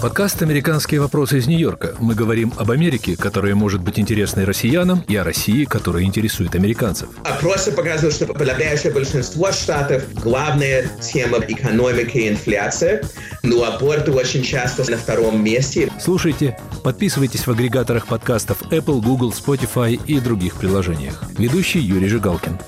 Подкаст 0.00 0.40
«Американские 0.40 0.98
вопросы 0.98 1.36
из 1.36 1.46
Нью-Йорка». 1.46 1.94
Мы 1.98 2.14
говорим 2.14 2.54
об 2.56 2.70
Америке, 2.70 3.16
которая 3.18 3.54
может 3.54 3.82
быть 3.82 3.98
интересной 3.98 4.44
россиянам, 4.44 5.04
и 5.06 5.14
о 5.14 5.24
России, 5.24 5.66
которая 5.66 6.04
интересует 6.04 6.54
американцев. 6.54 7.10
Опросы 7.22 7.70
показывают, 7.70 8.14
что 8.14 8.24
подавляющее 8.26 8.92
большинство 8.94 9.52
штатов 9.52 10.04
главная 10.14 10.86
тема 11.02 11.38
экономики 11.46 12.16
и 12.16 12.28
инфляция, 12.30 13.04
но 13.42 13.64
аборты 13.64 14.10
очень 14.12 14.42
часто 14.42 14.90
на 14.90 14.96
втором 14.96 15.44
месте. 15.44 15.92
Слушайте, 16.00 16.58
подписывайтесь 16.82 17.46
в 17.46 17.50
агрегаторах 17.50 18.06
подкастов 18.06 18.62
Apple, 18.70 19.02
Google, 19.02 19.34
Spotify 19.34 20.00
и 20.06 20.18
других 20.18 20.54
приложениях. 20.54 21.22
Ведущий 21.36 21.80
Юрий 21.80 22.08
Жигалкин. 22.08 22.58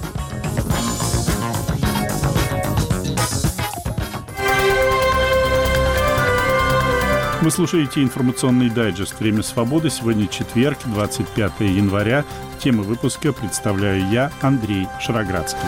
Вы 7.42 7.50
слушаете 7.50 8.04
информационный 8.04 8.70
дайджест 8.70 9.18
«Время 9.18 9.42
свободы». 9.42 9.90
Сегодня 9.90 10.28
четверг, 10.28 10.78
25 10.84 11.52
января. 11.62 12.24
Тему 12.60 12.84
выпуска 12.84 13.32
представляю 13.32 14.08
я, 14.10 14.30
Андрей 14.42 14.86
Шароградский. 15.00 15.58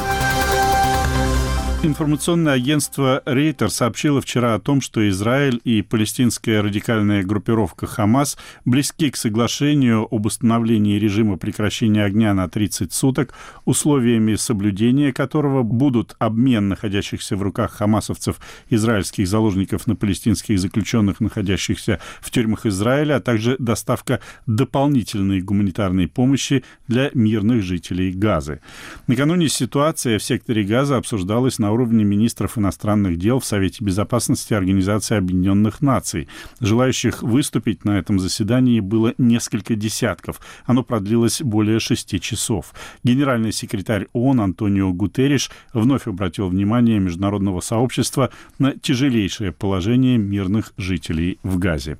Информационное 1.85 2.55
агентство 2.55 3.23
Рейтер 3.26 3.69
сообщило 3.69 4.23
вчера 4.23 4.55
о 4.55 4.59
том, 4.59 4.81
что 4.81 5.07
Израиль 5.11 5.61
и 5.64 5.83
палестинская 5.83 6.62
радикальная 6.62 7.23
группировка 7.23 7.87
Хамас 7.87 8.38
близки 8.64 9.11
к 9.11 9.17
соглашению 9.19 10.09
об 10.11 10.25
установлении 10.25 10.99
режима 10.99 11.37
прекращения 11.37 12.03
огня 12.03 12.33
на 12.33 12.49
30 12.49 12.91
суток, 12.91 13.35
условиями 13.67 14.35
соблюдения 14.37 15.12
которого 15.12 15.62
будут 15.62 16.17
обмен 16.19 16.71
находящихся 16.71 17.37
в 17.37 17.43
руках 17.43 17.73
хамасовцев 17.73 18.41
израильских 18.71 19.29
заложников 19.29 19.87
на 19.87 19.95
палестинских 19.95 20.59
заключенных, 20.59 21.21
находящихся 21.21 22.00
в 22.23 22.31
тюрьмах 22.31 22.64
Израиля, 22.64 23.17
а 23.17 23.21
также 23.21 23.57
доставка 23.59 24.21
дополнительной 24.47 25.43
гуманитарной 25.43 26.09
помощи 26.09 26.64
для 26.88 27.11
мирных 27.12 27.62
жителей 27.62 28.11
Газы. 28.12 28.62
Накануне 29.07 29.50
ситуация 29.50 30.19
в 30.19 30.25
секторе 30.25 30.64
Газа 30.64 30.97
обсуждалась 30.97 31.59
на 31.59 31.74
уровне 31.75 32.04
министров 32.04 32.57
иностранных 32.57 33.19
дел 33.19 33.38
в 33.40 33.45
Совете 33.45 33.85
Безопасности 33.85 34.54
Организации 34.54 35.16
Объединенных 35.16 35.83
Наций. 35.83 36.28
Желающих 36.61 37.23
выступить 37.23 37.85
на 37.85 37.99
этом 37.99 38.19
заседании 38.19 38.81
было 38.81 39.14
несколько 39.19 39.75
десятков. 39.75 40.40
Оно 40.64 40.83
продлилось 40.83 41.43
более 41.43 41.81
шести 41.81 42.21
часов. 42.21 42.73
Генеральный 43.02 43.52
секретарь 43.52 44.07
ООН 44.12 44.40
Антонио 44.40 44.93
Гутерриш 44.93 45.50
вновь 45.73 46.07
обратил 46.07 46.49
внимание 46.49 46.99
международного 46.99 47.61
сообщества 47.61 48.31
на 48.59 48.73
тяжелейшее 48.73 49.52
положение 49.52 50.16
мирных 50.16 50.73
жителей 50.76 51.38
в 51.43 51.59
Газе. 51.59 51.99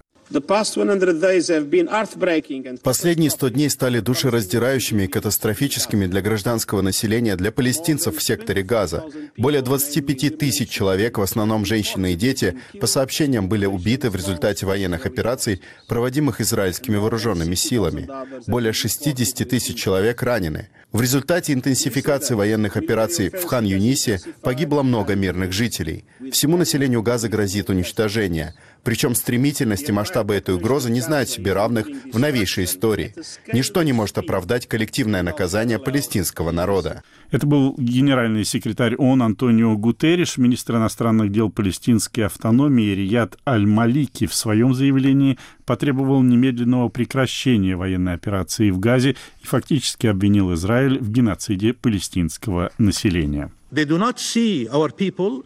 Последние 2.83 3.31
100 3.31 3.49
дней 3.51 3.71
стали 3.71 4.01
душераздирающими 4.01 5.05
и 5.05 5.07
катастрофическими 5.07 6.07
для 6.07 6.23
гражданского 6.23 6.81
населения, 6.81 7.37
для 7.37 7.53
палестинцев 7.53 8.17
в 8.17 8.23
секторе 8.23 8.63
Газа. 8.63 9.05
Более 9.37 9.63
25 9.63 10.39
тысяч 10.39 10.71
человек, 10.71 11.19
в 11.19 11.23
основном 11.23 11.65
женщины 11.65 12.13
и 12.13 12.17
дети, 12.17 12.59
по 12.81 12.87
сообщениям 12.87 13.49
были 13.49 13.67
убиты 13.67 14.11
в 14.11 14.17
результате 14.17 14.67
военных 14.67 15.07
операций, 15.07 15.61
проводимых 15.89 16.41
израильскими 16.41 16.97
вооруженными 16.97 17.55
силами. 17.55 18.09
Более 18.47 18.73
60 18.73 19.49
тысяч 19.49 19.77
человек 19.77 20.23
ранены. 20.23 20.69
В 20.93 21.01
результате 21.01 21.53
интенсификации 21.53 22.35
военных 22.35 22.77
операций 22.77 23.29
в 23.29 23.45
Хан-Юнисе 23.45 24.21
погибло 24.43 24.83
много 24.83 25.17
мирных 25.17 25.53
жителей. 25.53 26.05
Всему 26.31 26.57
населению 26.57 27.03
Газа 27.03 27.29
грозит 27.29 27.69
уничтожение. 27.69 28.55
Причем 28.85 29.15
стремительность 29.15 29.89
и 29.89 29.93
масштабы 29.93 30.35
этой 30.35 30.55
угрозы 30.55 30.91
не 30.91 31.01
знают 31.01 31.29
себе 31.29 31.53
равных 31.55 31.87
в 32.13 32.19
новейшей 32.19 32.65
истории. 32.65 33.15
Ничто 33.53 33.83
не 33.83 33.93
может 33.93 34.19
оправдать 34.19 34.69
коллективное 34.69 35.23
наказание 35.23 35.79
палестинского 35.79 36.51
народа. 36.51 37.03
Это 37.31 37.47
был 37.47 37.75
генеральный 37.79 38.45
секретарь 38.45 38.95
ООН 38.97 39.23
Антонио 39.23 39.77
Гутерриш, 39.77 40.37
министр 40.37 40.77
иностранных 40.77 41.33
дел 41.33 41.51
палестинской 41.51 42.27
автономии 42.27 42.95
Рияд 42.95 43.39
Аль-Малики 43.49 44.27
в 44.27 44.35
своем 44.35 44.75
заявлении 44.75 45.39
потребовал 45.67 46.23
немедленного 46.23 46.89
прекращения 46.89 47.77
военной 47.77 48.15
операции 48.15 48.71
в 48.71 48.79
Газе 48.79 49.17
и 49.43 49.47
фактически 49.47 50.07
обвинил 50.07 50.55
Израиль 50.55 50.99
в 50.99 51.11
геноциде 51.11 51.73
палестинского 51.73 52.71
населения. 52.79 53.51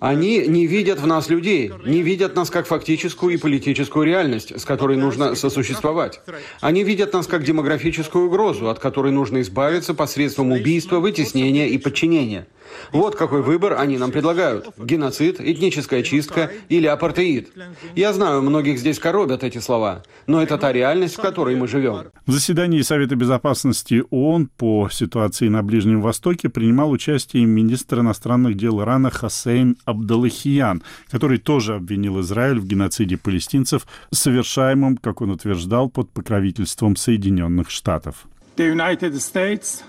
Они 0.01 0.47
не 0.49 0.67
видят 0.67 1.01
в 1.01 1.07
нас 1.07 1.31
людей, 1.31 1.73
не 1.87 2.03
видят 2.03 2.37
нас 2.37 2.51
как 2.51 2.67
фактическую 2.67 3.33
и 3.33 3.39
политическую 3.39 4.05
реальность, 4.05 4.61
с 4.61 4.67
которой 4.67 4.99
нужно 4.99 5.35
сосуществовать. 5.35 6.21
Они 6.61 6.85
видят 6.85 7.15
нас 7.15 7.27
как 7.27 7.43
демографическую 7.45 8.27
угрозу, 8.27 8.69
от 8.69 8.81
которой 8.81 9.13
нужно 9.13 9.41
избавиться 9.41 9.95
посредством 9.95 10.53
убийства, 10.53 10.99
вытеснения 10.99 11.69
и 11.69 11.79
подчинения. 11.79 12.47
Вот 12.93 13.17
какой 13.17 13.41
выбор 13.41 13.77
они 13.79 13.97
нам 13.97 14.11
предлагают. 14.11 14.69
Геноцид, 14.77 15.41
этническая 15.41 16.03
чистка 16.03 16.51
или 16.69 16.87
апартеид. 16.87 17.51
Я 17.97 18.13
знаю, 18.13 18.43
многих 18.43 18.79
здесь 18.79 18.99
коробят 18.99 19.43
эти 19.43 19.57
слова, 19.59 20.03
но 20.27 20.43
это 20.43 20.59
та 20.59 20.73
реальность, 20.73 21.17
в 21.17 21.21
которой 21.21 21.57
мы 21.57 21.67
живем. 21.69 22.09
В 22.27 22.33
заседании 22.33 22.83
Совета 22.83 23.17
Безопасности 23.17 24.05
ООН 24.11 24.51
по 24.57 24.89
ситуации 24.91 25.49
на 25.49 25.63
Ближнем 25.63 26.01
Востоке 26.01 26.49
принимал 26.49 26.91
участие 26.91 27.47
министр 27.47 28.01
иностранных 28.01 28.57
дел 28.57 28.81
Ирана 28.81 29.11
Хасейн 29.11 29.77
Абдалахиян, 29.85 30.83
который 31.11 31.39
тоже 31.39 31.75
обвинил 31.75 32.21
Израиль 32.21 32.61
в 32.61 32.67
геноциде 32.67 33.17
палестинцев, 33.17 33.87
совершаемом, 34.13 34.97
как 34.97 35.23
он 35.23 35.31
утверждал, 35.31 35.89
под 35.89 36.11
покровительством 36.11 36.97
Соединенных 36.97 37.71
Штатов. 37.71 38.27
The 38.57 38.75
United 38.75 39.15
States 39.15 39.83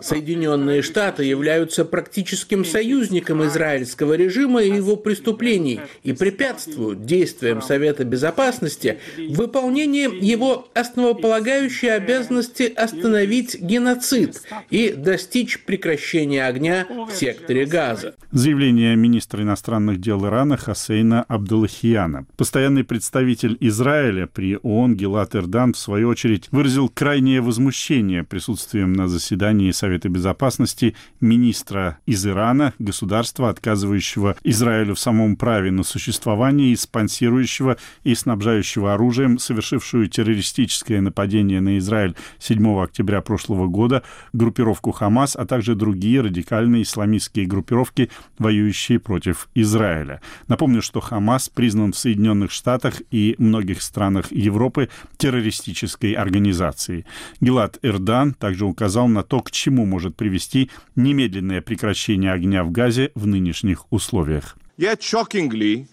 Соединенные 0.00 0.82
Штаты 0.82 1.24
являются 1.24 1.84
практическим 1.84 2.64
союзником 2.64 3.44
израильского 3.46 4.14
режима 4.14 4.62
и 4.62 4.74
его 4.74 4.96
преступлений 4.96 5.80
и 6.02 6.12
препятствуют 6.12 7.04
действиям 7.04 7.62
Совета 7.62 8.04
Безопасности 8.04 8.98
в 9.16 9.36
выполнении 9.36 10.08
его 10.24 10.68
основополагающей 10.74 11.88
обязанности 11.88 12.64
остановить 12.64 13.60
геноцид 13.60 14.42
и 14.70 14.92
достичь 14.92 15.60
прекращения 15.64 16.46
огня 16.46 16.86
в 16.88 17.12
секторе 17.14 17.64
Газа. 17.64 18.14
Заявление 18.32 18.96
министра 18.96 19.42
иностранных 19.42 20.00
дел 20.00 20.24
Ирана 20.26 20.56
Хасейна 20.56 21.22
Абдулахияна. 21.22 22.26
Постоянный 22.36 22.84
представитель 22.84 23.56
Израиля 23.60 24.26
при 24.26 24.58
ООН 24.62 24.96
Гилат 24.96 25.34
Эрдан, 25.34 25.72
в 25.72 25.78
свою 25.78 26.08
очередь, 26.08 26.48
выразил 26.50 26.88
крайнее 26.88 27.40
возмущение 27.40 27.77
возмущение 27.78 28.24
присутствием 28.24 28.92
на 28.92 29.06
заседании 29.06 29.70
Совета 29.70 30.08
Безопасности 30.08 30.96
министра 31.20 31.98
из 32.06 32.26
Ирана, 32.26 32.74
государства, 32.80 33.50
отказывающего 33.50 34.36
Израилю 34.42 34.96
в 34.96 34.98
самом 34.98 35.36
праве 35.36 35.70
на 35.70 35.84
существование 35.84 36.72
и 36.72 36.76
спонсирующего 36.76 37.76
и 38.02 38.16
снабжающего 38.16 38.94
оружием, 38.94 39.38
совершившую 39.38 40.08
террористическое 40.08 41.00
нападение 41.00 41.60
на 41.60 41.78
Израиль 41.78 42.16
7 42.40 42.82
октября 42.82 43.20
прошлого 43.20 43.68
года, 43.68 44.02
группировку 44.32 44.90
Хамас, 44.90 45.36
а 45.36 45.46
также 45.46 45.76
другие 45.76 46.20
радикальные 46.20 46.82
исламистские 46.82 47.46
группировки, 47.46 48.10
воюющие 48.38 48.98
против 48.98 49.48
Израиля. 49.54 50.20
Напомню, 50.48 50.82
что 50.82 50.98
Хамас 50.98 51.48
признан 51.48 51.92
в 51.92 51.96
Соединенных 51.96 52.50
Штатах 52.50 52.94
и 53.12 53.36
многих 53.38 53.82
странах 53.82 54.32
Европы 54.32 54.88
террористической 55.16 56.14
организацией. 56.14 57.06
Гилад 57.40 57.67
Мурат 57.68 57.78
Эрдан 57.82 58.34
также 58.34 58.64
указал 58.64 59.08
на 59.08 59.22
то, 59.22 59.40
к 59.40 59.50
чему 59.50 59.84
может 59.84 60.16
привести 60.16 60.70
немедленное 60.96 61.60
прекращение 61.60 62.32
огня 62.32 62.64
в 62.64 62.70
Газе 62.70 63.10
в 63.14 63.26
нынешних 63.26 63.90
условиях. 63.92 64.56
Yet 64.78 65.00
shockingly, 65.00 65.86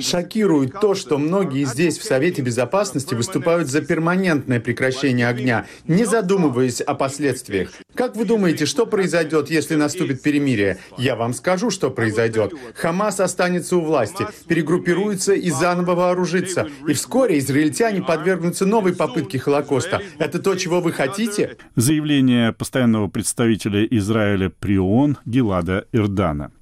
Шокирует 0.00 0.80
то, 0.80 0.94
что 0.94 1.18
многие 1.18 1.64
здесь 1.64 1.98
в 1.98 2.04
Совете 2.04 2.40
Безопасности 2.40 3.14
выступают 3.14 3.68
за 3.68 3.80
перманентное 3.80 4.60
прекращение 4.60 5.26
огня, 5.26 5.66
не 5.88 6.04
задумываясь 6.04 6.80
о 6.80 6.94
последствиях. 6.94 7.72
Как 7.94 8.14
вы 8.14 8.24
думаете, 8.24 8.64
что 8.64 8.86
произойдет, 8.86 9.50
если 9.50 9.74
наступит 9.74 10.22
перемирие? 10.22 10.78
Я 10.98 11.16
вам 11.16 11.34
скажу, 11.34 11.70
что 11.70 11.90
произойдет. 11.90 12.52
Хамас 12.76 13.18
останется 13.18 13.76
у 13.76 13.80
власти, 13.80 14.24
перегруппируется 14.46 15.34
и 15.34 15.50
заново 15.50 15.96
вооружится. 15.96 16.68
И 16.86 16.92
вскоре 16.92 17.38
израильтяне 17.40 18.02
подвергнутся 18.02 18.66
новой 18.66 18.94
попытке 18.94 19.40
Холокоста. 19.40 20.00
Это 20.18 20.38
то, 20.38 20.54
чего 20.54 20.80
вы 20.80 20.92
хотите? 20.92 21.56
Заявление 21.74 22.52
постоянного 22.52 23.08
представителя 23.08 23.84
Израиля 23.84 24.48
при 24.48 24.78
ООН 24.78 25.18
Гилада 25.24 25.86
Ирдана. 25.90 26.52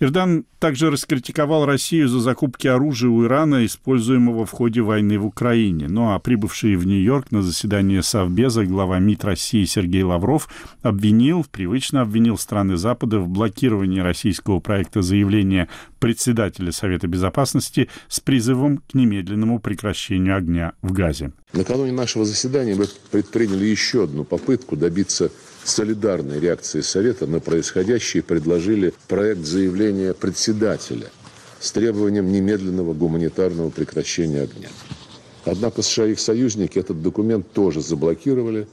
Эрдан 0.00 0.44
также 0.58 0.90
раскритиковал 0.90 1.66
Россию 1.66 2.08
за 2.08 2.20
закупки 2.20 2.66
оружия 2.66 3.10
у 3.10 3.24
Ирана, 3.24 3.64
используемого 3.64 4.46
в 4.46 4.50
ходе 4.50 4.80
войны 4.80 5.18
в 5.18 5.26
Украине. 5.26 5.86
Ну 5.88 6.12
а 6.12 6.18
прибывший 6.18 6.76
в 6.76 6.86
Нью-Йорк 6.86 7.30
на 7.30 7.42
заседание 7.42 8.02
Совбеза 8.02 8.64
глава 8.64 8.98
МИД 8.98 9.24
России 9.24 9.64
Сергей 9.64 10.02
Лавров 10.02 10.48
обвинил, 10.82 11.46
привычно 11.50 12.00
обвинил 12.00 12.38
страны 12.38 12.76
Запада 12.76 13.20
в 13.20 13.28
блокировании 13.28 14.00
российского 14.00 14.60
проекта 14.60 15.02
заявления 15.02 15.68
председателя 15.98 16.72
Совета 16.72 17.06
Безопасности 17.06 17.88
с 18.08 18.20
призывом 18.20 18.78
к 18.78 18.94
немедленному 18.94 19.60
прекращению 19.60 20.36
огня 20.36 20.72
в 20.82 20.92
Газе. 20.92 21.32
Накануне 21.52 21.92
нашего 21.92 22.24
заседания 22.24 22.74
мы 22.74 22.86
предприняли 23.10 23.64
еще 23.64 24.04
одну 24.04 24.24
попытку 24.24 24.76
добиться 24.76 25.30
солидарной 25.64 26.40
реакции 26.40 26.80
Совета 26.80 27.26
на 27.26 27.40
происходящее 27.40 28.22
предложили 28.22 28.92
проект 29.08 29.44
заявления 29.44 30.14
председателя 30.14 31.10
с 31.60 31.72
требованием 31.72 32.30
немедленного 32.30 32.94
гуманитарного 32.94 33.70
прекращения 33.70 34.42
огня. 34.42 34.68
Однако 35.44 35.82
США 35.82 36.06
и 36.06 36.12
их 36.12 36.20
союзники 36.20 36.78
этот 36.78 37.02
документ 37.02 37.50
тоже 37.52 37.80
заблокировали, 37.80 38.66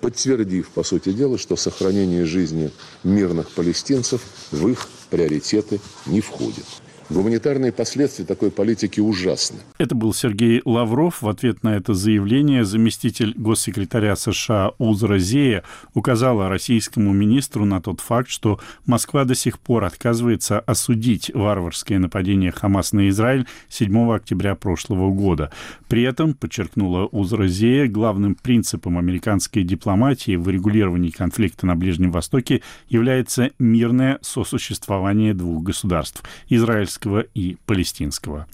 подтвердив, 0.00 0.70
по 0.70 0.82
сути 0.82 1.12
дела, 1.12 1.38
что 1.38 1.56
сохранение 1.56 2.24
жизни 2.24 2.70
мирных 3.04 3.50
палестинцев 3.50 4.22
в 4.50 4.68
их 4.68 4.88
приоритеты 5.10 5.80
не 6.06 6.20
входит. 6.20 6.64
Гуманитарные 7.10 7.72
последствия 7.72 8.24
такой 8.24 8.52
политики 8.52 9.00
ужасны. 9.00 9.58
Это 9.78 9.96
был 9.96 10.14
Сергей 10.14 10.62
Лавров. 10.64 11.22
В 11.22 11.28
ответ 11.28 11.64
на 11.64 11.74
это 11.74 11.92
заявление 11.92 12.64
заместитель 12.64 13.34
госсекретаря 13.36 14.14
США 14.14 14.70
Узра 14.78 15.18
Зея 15.18 15.64
указала 15.92 16.48
российскому 16.48 17.12
министру 17.12 17.64
на 17.64 17.82
тот 17.82 18.00
факт, 18.00 18.30
что 18.30 18.60
Москва 18.86 19.24
до 19.24 19.34
сих 19.34 19.58
пор 19.58 19.84
отказывается 19.84 20.60
осудить 20.60 21.32
варварское 21.34 21.98
нападение 21.98 22.52
Хамас 22.52 22.92
на 22.92 23.08
Израиль 23.08 23.48
7 23.70 24.12
октября 24.12 24.54
прошлого 24.54 25.10
года. 25.10 25.50
При 25.88 26.04
этом, 26.04 26.34
подчеркнула 26.34 27.06
Узра 27.06 27.48
Зея, 27.48 27.88
главным 27.88 28.36
принципом 28.36 28.98
американской 28.98 29.64
дипломатии 29.64 30.36
в 30.36 30.48
регулировании 30.48 31.10
конфликта 31.10 31.66
на 31.66 31.74
Ближнем 31.74 32.12
Востоке 32.12 32.62
является 32.88 33.50
мирное 33.58 34.20
сосуществование 34.22 35.34
двух 35.34 35.64
государств– 35.64 36.22
израильского 36.48 36.99
израильского 37.00 37.20
и 37.34 37.56
палестинского. 37.66 38.46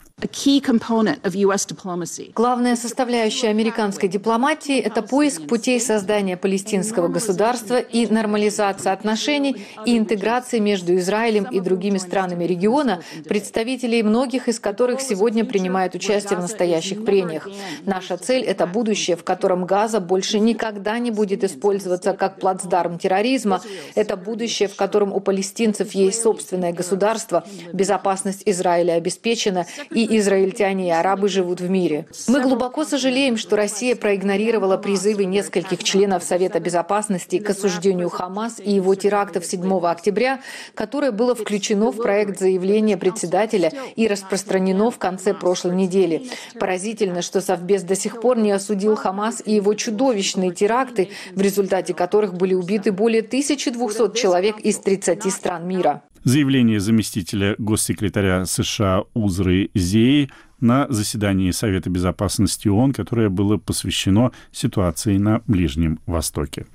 Главная 2.35 2.77
составляющая 2.77 3.49
американской 3.49 4.09
дипломатии– 4.09 4.79
это 4.81 5.03
поиск 5.03 5.47
путей 5.47 5.79
создания 5.79 6.39
палестинского 6.39 7.09
государства 7.09 7.79
и 7.79 8.07
нормализация 8.07 8.95
отношений 8.95 9.67
и 9.85 9.99
интеграции 9.99 10.59
между 10.59 10.97
Израилем 10.97 11.45
и 11.45 11.61
другими 11.61 11.99
странами 11.99 12.45
региона, 12.45 13.03
представителей 13.29 14.03
многих 14.03 14.49
из 14.49 14.59
которых 14.59 15.03
сегодня 15.03 15.45
принимают 15.45 15.95
участие 15.95 16.39
в 16.39 16.41
настоящих 16.41 17.05
прениях. 17.05 17.47
Наша 17.85 18.17
цель– 18.17 18.43
это 18.47 18.67
будущее, 18.67 19.19
в 19.19 19.25
котором 19.25 19.67
Газа 19.67 20.01
больше 20.01 20.39
никогда 20.39 20.99
не 20.99 21.11
будет 21.11 21.45
использоваться 21.45 22.15
как 22.15 22.41
плацдарм 22.41 22.99
терроризма. 22.99 23.61
Это 23.95 24.17
будущее, 24.17 24.71
в 24.71 24.77
котором 24.77 25.13
у 25.13 25.21
палестинцев 25.21 25.93
есть 25.93 26.23
собственное 26.23 26.73
государство, 26.73 27.45
безопасность 27.75 28.45
Израиля 28.47 28.95
обеспечена 28.95 29.67
и 29.91 30.06
израильтяне, 30.19 30.89
и 30.89 30.91
арабы 30.91 31.29
живут 31.29 31.61
в 31.61 31.71
мире. 31.71 32.07
Мы 32.29 32.41
глубоко 32.41 32.85
сожалеем, 32.85 33.37
что 33.37 33.57
Россия 33.57 33.97
проигнорировала 33.97 34.77
призывы 34.77 35.25
нескольких 35.25 35.83
членов 35.83 36.23
Совета 36.23 36.61
Безопасности 36.61 37.39
к 37.39 37.51
осуждению 37.51 38.09
Хамас 38.09 38.59
и 38.59 38.71
его 38.71 38.95
терактов 38.95 39.45
7 39.45 39.87
октября, 39.87 40.41
которое 40.75 41.13
было 41.13 41.35
включено 41.35 41.91
в 41.91 41.97
проект 41.97 42.39
заявления 42.39 42.97
председателя 42.97 43.73
и 43.97 44.07
распространено 44.09 44.91
в 44.91 44.99
конце 44.99 45.35
прошлой 45.35 45.75
недели. 45.77 46.29
Поразительно, 46.59 47.23
что 47.23 47.41
Совбез 47.41 47.83
до 47.83 47.97
сих 47.97 48.21
пор 48.21 48.39
не 48.39 48.53
осудил 48.53 48.97
Хамас 48.97 49.43
и 49.45 49.55
его 49.55 49.75
чудовищные 49.75 50.53
теракты, 50.53 51.11
в 51.33 51.41
результате 51.41 51.95
которых 51.95 52.35
были 52.35 52.55
убиты 52.55 52.93
более 52.93 53.23
1200 53.23 54.15
человек 54.17 54.59
из 54.59 54.79
30 54.79 55.33
стран 55.33 55.67
мира. 55.67 56.03
Заявление 56.27 56.81
заместителя 56.81 57.55
госсекретаря 57.57 58.45
США 58.47 59.05
Узры 59.15 59.71
Зеи 59.75 60.29
на 60.61 60.87
заседании 60.89 61.51
Совета 61.51 61.91
Безопасности 61.91 62.69
ООН, 62.69 62.93
которое 62.93 63.29
было 63.29 63.57
посвящено 63.57 64.33
ситуации 64.53 65.19
на 65.19 65.43
Ближнем 65.47 65.99
Востоке. 66.07 66.67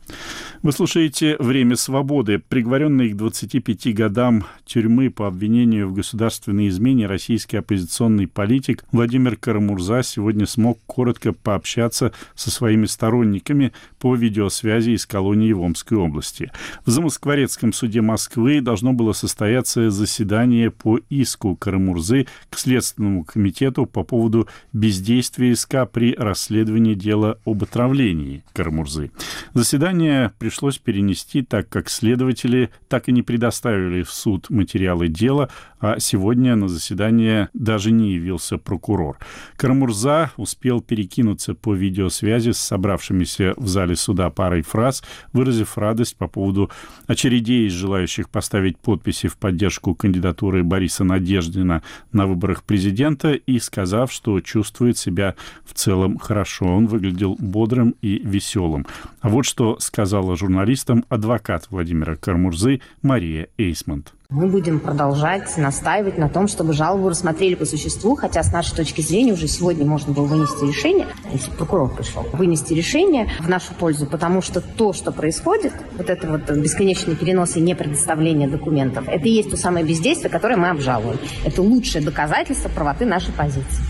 Вы 0.62 0.72
слушаете 0.72 1.36
«Время 1.40 1.76
свободы». 1.76 2.40
Приговоренный 2.40 3.10
к 3.10 3.16
25 3.16 3.96
годам 3.96 4.46
тюрьмы 4.66 5.10
по 5.10 5.28
обвинению 5.28 5.88
в 5.88 5.94
государственной 5.94 6.68
измене 6.68 7.08
российский 7.08 7.58
оппозиционный 7.58 8.28
политик 8.28 8.84
Владимир 8.92 9.36
Карамурза 9.36 10.04
сегодня 10.04 10.46
смог 10.46 10.80
коротко 10.86 11.34
пообщаться 11.34 12.12
со 12.36 12.52
своими 12.52 12.86
сторонниками 12.86 13.74
по 14.00 14.16
видеосвязи 14.16 14.92
из 14.92 15.06
колонии 15.06 15.54
в 15.54 15.62
Омской 15.62 15.98
области. 15.98 16.52
В 16.86 16.92
Замоскворецком 16.92 17.74
суде 17.74 18.02
Москвы 18.02 18.62
должно 18.62 18.94
было 18.94 19.14
состояться 19.14 19.90
заседание 19.90 20.70
по 20.70 21.00
иску 21.10 21.56
Карамурзы 21.56 22.28
к 22.50 22.58
Следственному 22.60 23.24
комитету 23.24 23.71
по 23.72 24.04
поводу 24.04 24.48
бездействия 24.74 25.56
СК 25.56 25.90
при 25.92 26.14
расследовании 26.16 26.94
дела 26.94 27.38
об 27.46 27.64
отравлении 27.64 28.44
Карамурзы. 28.54 29.12
Заседание 29.54 30.32
пришлось 30.40 30.78
перенести, 30.78 31.42
так 31.42 31.70
как 31.70 31.90
следователи 31.90 32.70
так 32.88 33.10
и 33.10 33.12
не 33.12 33.22
предоставили 33.22 34.04
в 34.04 34.12
суд 34.12 34.50
материалы 34.50 35.08
дела, 35.08 35.50
а 35.80 36.00
сегодня 36.00 36.56
на 36.56 36.68
заседание 36.68 37.50
даже 37.54 37.92
не 37.92 38.14
явился 38.14 38.58
прокурор. 38.58 39.18
Карамурза 39.56 40.32
успел 40.38 40.82
перекинуться 40.82 41.56
по 41.56 41.74
видеосвязи 41.74 42.52
с 42.52 42.58
собравшимися 42.58 43.54
в 43.58 43.68
зале 43.68 43.96
суда 43.96 44.30
парой 44.30 44.62
фраз, 44.62 45.04
выразив 45.34 45.78
радость 45.78 46.18
по 46.18 46.28
поводу 46.28 46.70
очередей 47.08 47.68
из 47.68 47.74
желающих 47.74 48.30
поставить 48.30 48.78
подписи 48.78 49.28
в 49.28 49.38
поддержку 49.38 49.96
кандидатуры 49.96 50.64
Бориса 50.64 51.04
Надеждина 51.04 51.84
на 52.12 52.28
выборах 52.28 52.64
президента 52.64 53.34
и 53.34 53.60
сказав, 53.64 54.12
что 54.12 54.40
чувствует 54.42 54.98
себя 54.98 55.36
в 55.66 55.74
целом 55.74 56.18
хорошо. 56.18 56.66
Он 56.66 56.88
выглядел 56.88 57.36
бодрым 57.40 57.96
и 58.02 58.20
веселым. 58.20 58.86
А 59.22 59.30
вот 59.30 59.46
что 59.46 59.80
сказала 59.80 60.36
журналистам 60.36 61.06
адвокат 61.10 61.68
Владимира 61.70 62.16
Кармурзы 62.16 62.82
Мария 63.02 63.48
Эйсмонт. 63.58 64.14
Мы 64.32 64.48
будем 64.48 64.80
продолжать 64.80 65.58
настаивать 65.58 66.18
на 66.18 66.30
том, 66.30 66.48
чтобы 66.48 66.72
жалобу 66.72 67.10
рассмотрели 67.10 67.56
по 67.56 67.66
существу, 67.66 68.16
хотя 68.16 68.44
с 68.44 68.54
нашей 68.54 68.74
точки 68.78 69.02
зрения 69.02 69.34
уже 69.34 69.50
сегодня 69.50 69.86
можно 69.86 70.14
было 70.14 70.24
вынести 70.24 70.64
решение, 70.64 71.06
если 71.34 71.52
прокурор 71.52 71.94
пришел, 71.94 72.26
вынести 72.32 72.74
решение 72.74 73.30
в 73.42 73.50
нашу 73.50 73.74
пользу, 73.74 74.06
потому 74.06 74.42
что 74.42 74.62
то, 74.62 74.94
что 74.94 75.12
происходит, 75.12 75.74
вот 75.98 76.10
это 76.10 76.30
вот 76.30 76.50
бесконечный 76.50 77.18
перенос 77.18 77.58
и 77.58 77.60
непредоставление 77.60 78.48
документов, 78.48 79.04
это 79.10 79.28
и 79.28 79.32
есть 79.32 79.52
то 79.52 79.58
самое 79.58 79.86
бездействие, 79.86 80.30
которое 80.30 80.56
мы 80.56 80.70
обжалуем. 80.70 81.20
Это 81.44 81.62
лучшее 81.62 82.02
доказательство 82.02 82.70
правоты 82.70 83.06
нашей 83.06 83.34
позиции. 83.34 83.84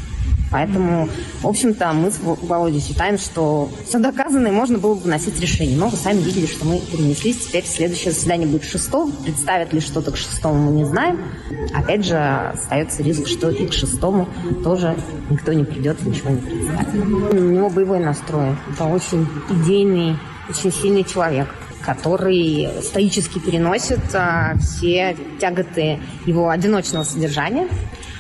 Поэтому, 0.52 1.08
в 1.42 1.48
общем-то, 1.48 1.94
мы 1.94 2.12
с 2.12 2.20
Володей 2.20 2.82
считаем, 2.82 3.18
что 3.18 3.70
все 3.88 4.00
доказано 4.00 4.48
и 4.48 4.52
можно 4.52 4.78
было 4.78 4.96
бы 4.96 5.02
выносить 5.02 5.40
решение. 5.40 5.78
Но 5.78 5.88
вы 5.88 5.96
сами 5.96 6.20
видели, 6.20 6.46
что 6.46 6.66
мы 6.66 6.80
перенеслись. 6.80 7.48
Теперь 7.48 7.66
следующее 7.66 8.12
заседание 8.12 8.48
будет 8.48 8.66
6 8.66 8.90
Представят 9.24 9.72
ли 9.72 9.80
что-то 9.80 10.12
к 10.12 10.18
6 10.18 10.44
мы 10.46 10.72
не 10.74 10.86
знаем. 10.86 11.22
Опять 11.74 12.06
же, 12.06 12.18
остается 12.18 13.02
риск, 13.02 13.28
что 13.28 13.50
и 13.50 13.66
к 13.66 13.74
6 13.74 14.00
тоже 14.64 14.98
никто 15.30 15.54
не 15.54 15.64
придет, 15.64 16.06
ничего 16.06 16.32
не 16.32 16.42
представит. 16.42 17.34
У 17.34 17.38
него 17.38 17.70
боевой 17.70 18.00
настрой. 18.00 18.58
Это 18.74 18.86
очень 18.86 19.26
идейный, 19.50 20.18
очень 20.50 20.72
сильный 20.72 21.04
человек 21.04 21.48
который 21.84 22.70
стоически 22.84 23.40
переносит 23.40 24.00
а, 24.14 24.54
все 24.60 25.18
тяготы 25.40 26.00
его 26.28 26.50
одиночного 26.50 27.04
содержания. 27.04 27.68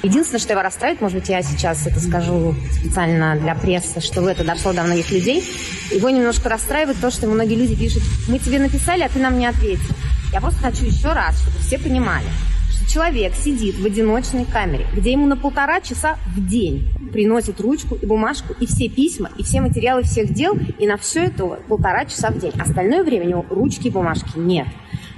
Единственное, 0.03 0.39
что 0.39 0.53
его 0.53 0.63
расстраивает, 0.63 1.01
может 1.01 1.19
быть, 1.19 1.29
я 1.29 1.43
сейчас 1.43 1.85
это 1.85 1.99
скажу 1.99 2.55
специально 2.71 3.35
для 3.35 3.53
прессы, 3.53 4.01
что 4.01 4.27
это 4.27 4.43
дошло 4.43 4.73
до 4.73 4.81
многих 4.83 5.11
людей, 5.11 5.43
его 5.91 6.09
немножко 6.09 6.49
расстраивает 6.49 6.99
то, 6.99 7.11
что 7.11 7.27
многие 7.27 7.55
люди 7.55 7.75
пишут, 7.75 8.01
мы 8.27 8.39
тебе 8.39 8.59
написали, 8.59 9.03
а 9.03 9.09
ты 9.09 9.19
нам 9.19 9.37
не 9.37 9.45
ответил. 9.45 9.93
Я 10.33 10.41
просто 10.41 10.59
хочу 10.59 10.85
еще 10.85 11.13
раз, 11.13 11.39
чтобы 11.39 11.57
все 11.59 11.77
понимали, 11.77 12.25
что 12.71 12.89
человек 12.89 13.35
сидит 13.35 13.75
в 13.75 13.85
одиночной 13.85 14.45
камере, 14.45 14.87
где 14.95 15.11
ему 15.11 15.27
на 15.27 15.37
полтора 15.37 15.81
часа 15.81 16.17
в 16.35 16.47
день 16.47 16.91
приносит 17.11 17.59
ручку 17.59 17.93
и 17.95 18.05
бумажку, 18.05 18.53
и 18.59 18.65
все 18.65 18.89
письма, 18.89 19.29
и 19.37 19.43
все 19.43 19.61
материалы 19.61 20.01
всех 20.01 20.33
дел, 20.33 20.57
и 20.79 20.87
на 20.87 20.97
все 20.97 21.25
это 21.25 21.45
полтора 21.67 22.05
часа 22.05 22.31
в 22.31 22.39
день. 22.39 22.53
Остальное 22.57 23.03
время 23.03 23.25
у 23.25 23.29
него 23.29 23.45
ручки 23.49 23.87
и 23.87 23.91
бумажки 23.91 24.37
нет. 24.37 24.67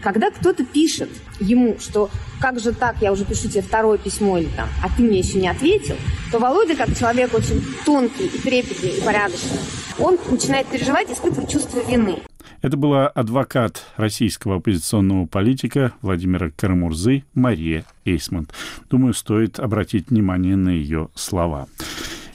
Когда 0.03 0.31
кто-то 0.31 0.65
пишет 0.65 1.09
ему, 1.39 1.77
что 1.79 2.09
как 2.41 2.59
же 2.59 2.73
так, 2.73 2.97
я 3.01 3.13
уже 3.13 3.23
пишу 3.23 3.47
тебе 3.47 3.61
второе 3.61 3.97
письмо 3.97 4.37
или 4.37 4.49
там, 4.49 4.67
а 4.83 4.89
ты 4.95 5.01
мне 5.01 5.19
еще 5.19 5.39
не 5.39 5.47
ответил, 5.47 5.95
то 6.29 6.39
Володя, 6.39 6.75
как 6.75 6.95
человек 6.97 7.33
очень 7.33 7.63
тонкий 7.85 8.25
и 8.25 8.37
трепетный 8.37 8.97
и 8.97 9.01
порядочный, 9.01 9.59
он 9.97 10.17
начинает 10.29 10.67
переживать 10.67 11.09
испытывать 11.09 11.49
чувство 11.49 11.79
вины. 11.89 12.19
Это 12.61 12.77
была 12.77 13.07
адвокат 13.07 13.83
российского 13.97 14.57
оппозиционного 14.57 15.25
политика 15.25 15.93
Владимира 16.01 16.49
Карамурзы 16.49 17.23
Мария 17.33 17.85
Эйсмонт. 18.05 18.53
Думаю, 18.89 19.13
стоит 19.13 19.59
обратить 19.59 20.09
внимание 20.09 20.55
на 20.55 20.69
ее 20.69 21.09
слова. 21.13 21.67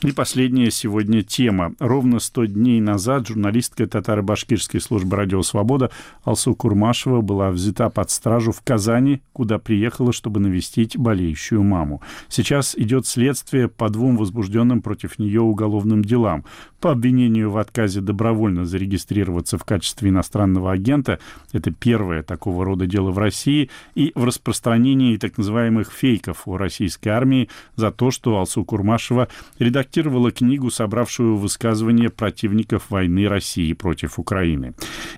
И 0.04 0.12
последняя 0.12 0.70
сегодня 0.70 1.24
тема. 1.24 1.74
Ровно 1.80 2.20
100 2.20 2.44
дней 2.44 2.80
назад 2.80 3.26
журналистка 3.26 3.84
татаро-башкирской 3.84 4.80
службы 4.80 5.16
«Радио 5.16 5.42
Свобода» 5.42 5.90
Алсу 6.22 6.54
Курмашева 6.54 7.20
была 7.20 7.50
взята 7.50 7.90
под 7.90 8.08
стражу 8.08 8.52
в 8.52 8.62
Казани, 8.62 9.22
куда 9.32 9.58
приехала, 9.58 10.12
чтобы 10.12 10.38
навестить 10.38 10.96
болеющую 10.96 11.64
маму. 11.64 12.00
Сейчас 12.28 12.76
идет 12.76 13.08
следствие 13.08 13.66
по 13.66 13.88
двум 13.88 14.16
возбужденным 14.16 14.82
против 14.82 15.18
нее 15.18 15.40
уголовным 15.40 16.04
делам. 16.04 16.44
По 16.80 16.92
обвинению 16.92 17.50
в 17.50 17.58
отказе 17.58 18.00
добровольно 18.00 18.64
зарегистрироваться 18.64 19.58
в 19.58 19.64
качестве 19.64 20.10
иностранного 20.10 20.70
агента, 20.70 21.18
это 21.52 21.72
первое 21.72 22.22
такого 22.22 22.64
рода 22.64 22.86
дело 22.86 23.10
в 23.10 23.18
России, 23.18 23.68
и 23.96 24.12
в 24.14 24.22
распространении 24.22 25.16
так 25.16 25.38
называемых 25.38 25.90
фейков 25.90 26.46
о 26.46 26.56
российской 26.56 27.08
армии 27.08 27.48
за 27.74 27.90
то, 27.90 28.12
что 28.12 28.38
Алсу 28.38 28.64
Курмашева 28.64 29.26
редактировала 29.58 29.87
редактировала 29.88 30.30
книгу, 30.30 30.70
собравшую 30.70 31.36
высказывания 31.36 32.10
противников 32.10 32.90
войны 32.90 33.26
России 33.26 33.72
против 33.72 34.18
Украины. 34.18 34.74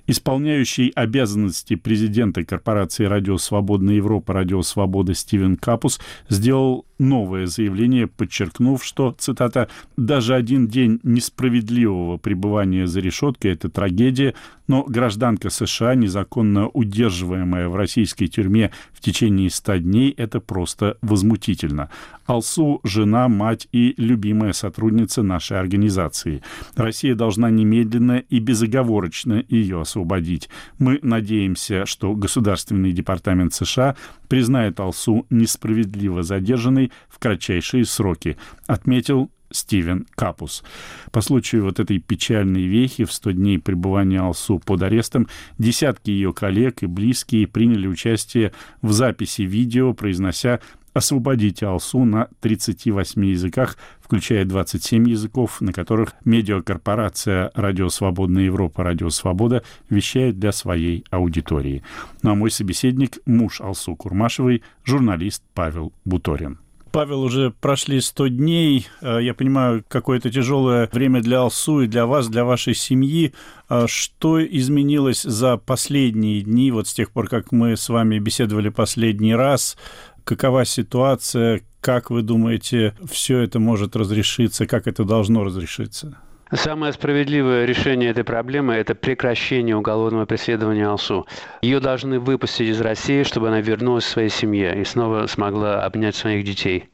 Исполняющий 0.07 0.91
обязанности 0.95 1.75
президента 1.75 2.45
корпорации 2.45 3.05
«Радио 3.05 3.37
Свободная 3.37 3.95
Европа» 3.95 4.33
«Радио 4.33 4.61
Свобода» 4.61 5.13
Стивен 5.13 5.57
Капус 5.57 5.99
сделал 6.29 6.85
новое 7.01 7.47
заявление, 7.47 8.07
подчеркнув, 8.07 8.83
что, 8.83 9.13
цитата, 9.17 9.67
«даже 9.97 10.35
один 10.35 10.67
день 10.67 10.99
несправедливого 11.03 12.17
пребывания 12.17 12.87
за 12.87 13.01
решеткой– 13.01 13.51
это 13.53 13.69
трагедия, 13.69 14.35
но 14.67 14.83
гражданка 14.83 15.49
США, 15.49 15.95
незаконно 15.95 16.69
удерживаемая 16.69 17.67
в 17.67 17.75
российской 17.75 18.27
тюрьме 18.27 18.71
в 18.93 19.01
течение 19.01 19.49
ста 19.49 19.77
дней, 19.77 20.11
это 20.11 20.39
просто 20.39 20.97
возмутительно. 21.01 21.89
Алсу– 22.25 22.79
жена, 22.85 23.27
мать 23.27 23.67
и 23.73 23.93
любимая 23.97 24.53
сотрудница 24.53 25.23
нашей 25.23 25.59
организации. 25.59 26.41
Россия 26.75 27.15
должна 27.15 27.49
немедленно 27.49 28.23
и 28.29 28.39
безоговорочно 28.39 29.43
ее 29.49 29.81
освободить. 29.81 30.49
Мы 30.77 30.99
надеемся, 31.01 31.85
что 31.85 32.13
Государственный 32.13 32.93
департамент 32.93 33.53
США 33.53 33.97
признает 34.29 34.79
Алсу 34.79 35.25
несправедливо 35.29 36.23
задержанной 36.23 36.90
в 37.09 37.19
кратчайшие 37.19 37.85
сроки, 37.85 38.37
отметил 38.67 39.29
Стивен 39.51 40.07
Капус. 40.15 40.63
По 41.11 41.21
случаю 41.21 41.65
вот 41.65 41.79
этой 41.79 41.99
печальной 41.99 42.63
вехи 42.63 43.03
в 43.05 43.11
100 43.11 43.31
дней 43.31 43.59
пребывания 43.59 44.19
Алсу 44.19 44.59
под 44.59 44.81
арестом 44.83 45.27
десятки 45.57 46.09
ее 46.09 46.33
коллег 46.33 46.83
и 46.83 46.85
близкие 46.85 47.47
приняли 47.47 47.87
участие 47.87 48.53
в 48.81 48.91
записи 48.91 49.43
видео, 49.43 49.93
произнося 49.93 50.59
освободить 50.93 51.63
Алсу 51.63 52.03
на 52.03 52.27
38 52.41 53.25
языках, 53.25 53.77
включая 54.01 54.43
27 54.43 55.09
языков, 55.09 55.61
на 55.61 55.71
которых 55.71 56.13
медиакорпорация 56.25 57.51
«Радио 57.55 57.87
Свободная 57.89 58.43
Европа», 58.43 58.83
«Радио 58.83 59.09
Свобода» 59.09 59.63
вещает 59.89 60.37
для 60.37 60.51
своей 60.51 61.05
аудитории. 61.09 61.83
Ну 62.23 62.31
а 62.31 62.35
мой 62.35 62.51
собеседник– 62.51 63.19
муж 63.25 63.61
Алсу 63.61 63.95
Курмашевой, 63.95 64.63
журналист 64.83 65.43
Павел 65.53 65.93
Буторин. 66.03 66.59
Павел, 66.91 67.21
уже 67.21 67.51
прошли 67.51 68.01
100 68.01 68.27
дней. 68.27 68.87
Э, 69.01 69.19
я 69.21 69.33
понимаю, 69.33 69.83
какое-то 69.87 70.29
тяжелое 70.29 70.89
время 70.91 71.21
для 71.21 71.39
Алсу 71.39 71.81
и 71.81 71.87
для 71.87 72.05
вас, 72.05 72.27
для 72.27 72.43
вашей 72.43 72.75
семьи. 72.75 73.33
А 73.69 73.87
что 73.87 74.43
изменилось 74.43 75.21
за 75.21 75.57
последние 75.57 76.41
дни, 76.41 76.71
вот 76.71 76.87
с 76.87 76.93
тех 76.93 77.11
пор, 77.11 77.29
как 77.29 77.51
мы 77.51 77.77
с 77.77 77.87
вами 77.89 78.19
беседовали 78.19 78.69
последний 78.69 79.33
раз? 79.33 79.77
Какова 80.23 80.65
ситуация? 80.65 81.61
Как 81.79 82.11
вы 82.11 82.21
думаете, 82.21 82.95
все 83.09 83.39
это 83.39 83.59
может 83.59 83.95
разрешиться? 83.95 84.67
Как 84.67 84.87
это 84.87 85.03
должно 85.03 85.43
разрешиться? 85.43 86.17
Самое 86.53 86.91
справедливое 86.91 87.63
решение 87.63 88.09
этой 88.09 88.25
проблемы– 88.25 88.73
это 88.75 88.93
прекращение 88.93 89.77
уголовного 89.77 90.25
преследования 90.25 90.85
Алсу. 90.85 91.25
Ее 91.61 91.79
должны 91.79 92.19
выпустить 92.19 92.67
из 92.67 92.81
России, 92.81 93.23
чтобы 93.23 93.47
она 93.47 93.61
вернулась 93.61 94.03
к 94.03 94.09
своей 94.09 94.27
семье 94.27 94.81
и 94.81 94.83
снова 94.83 95.27
смогла 95.27 95.85
обнять 95.85 96.13
своих 96.13 96.43
детей. 96.43 96.89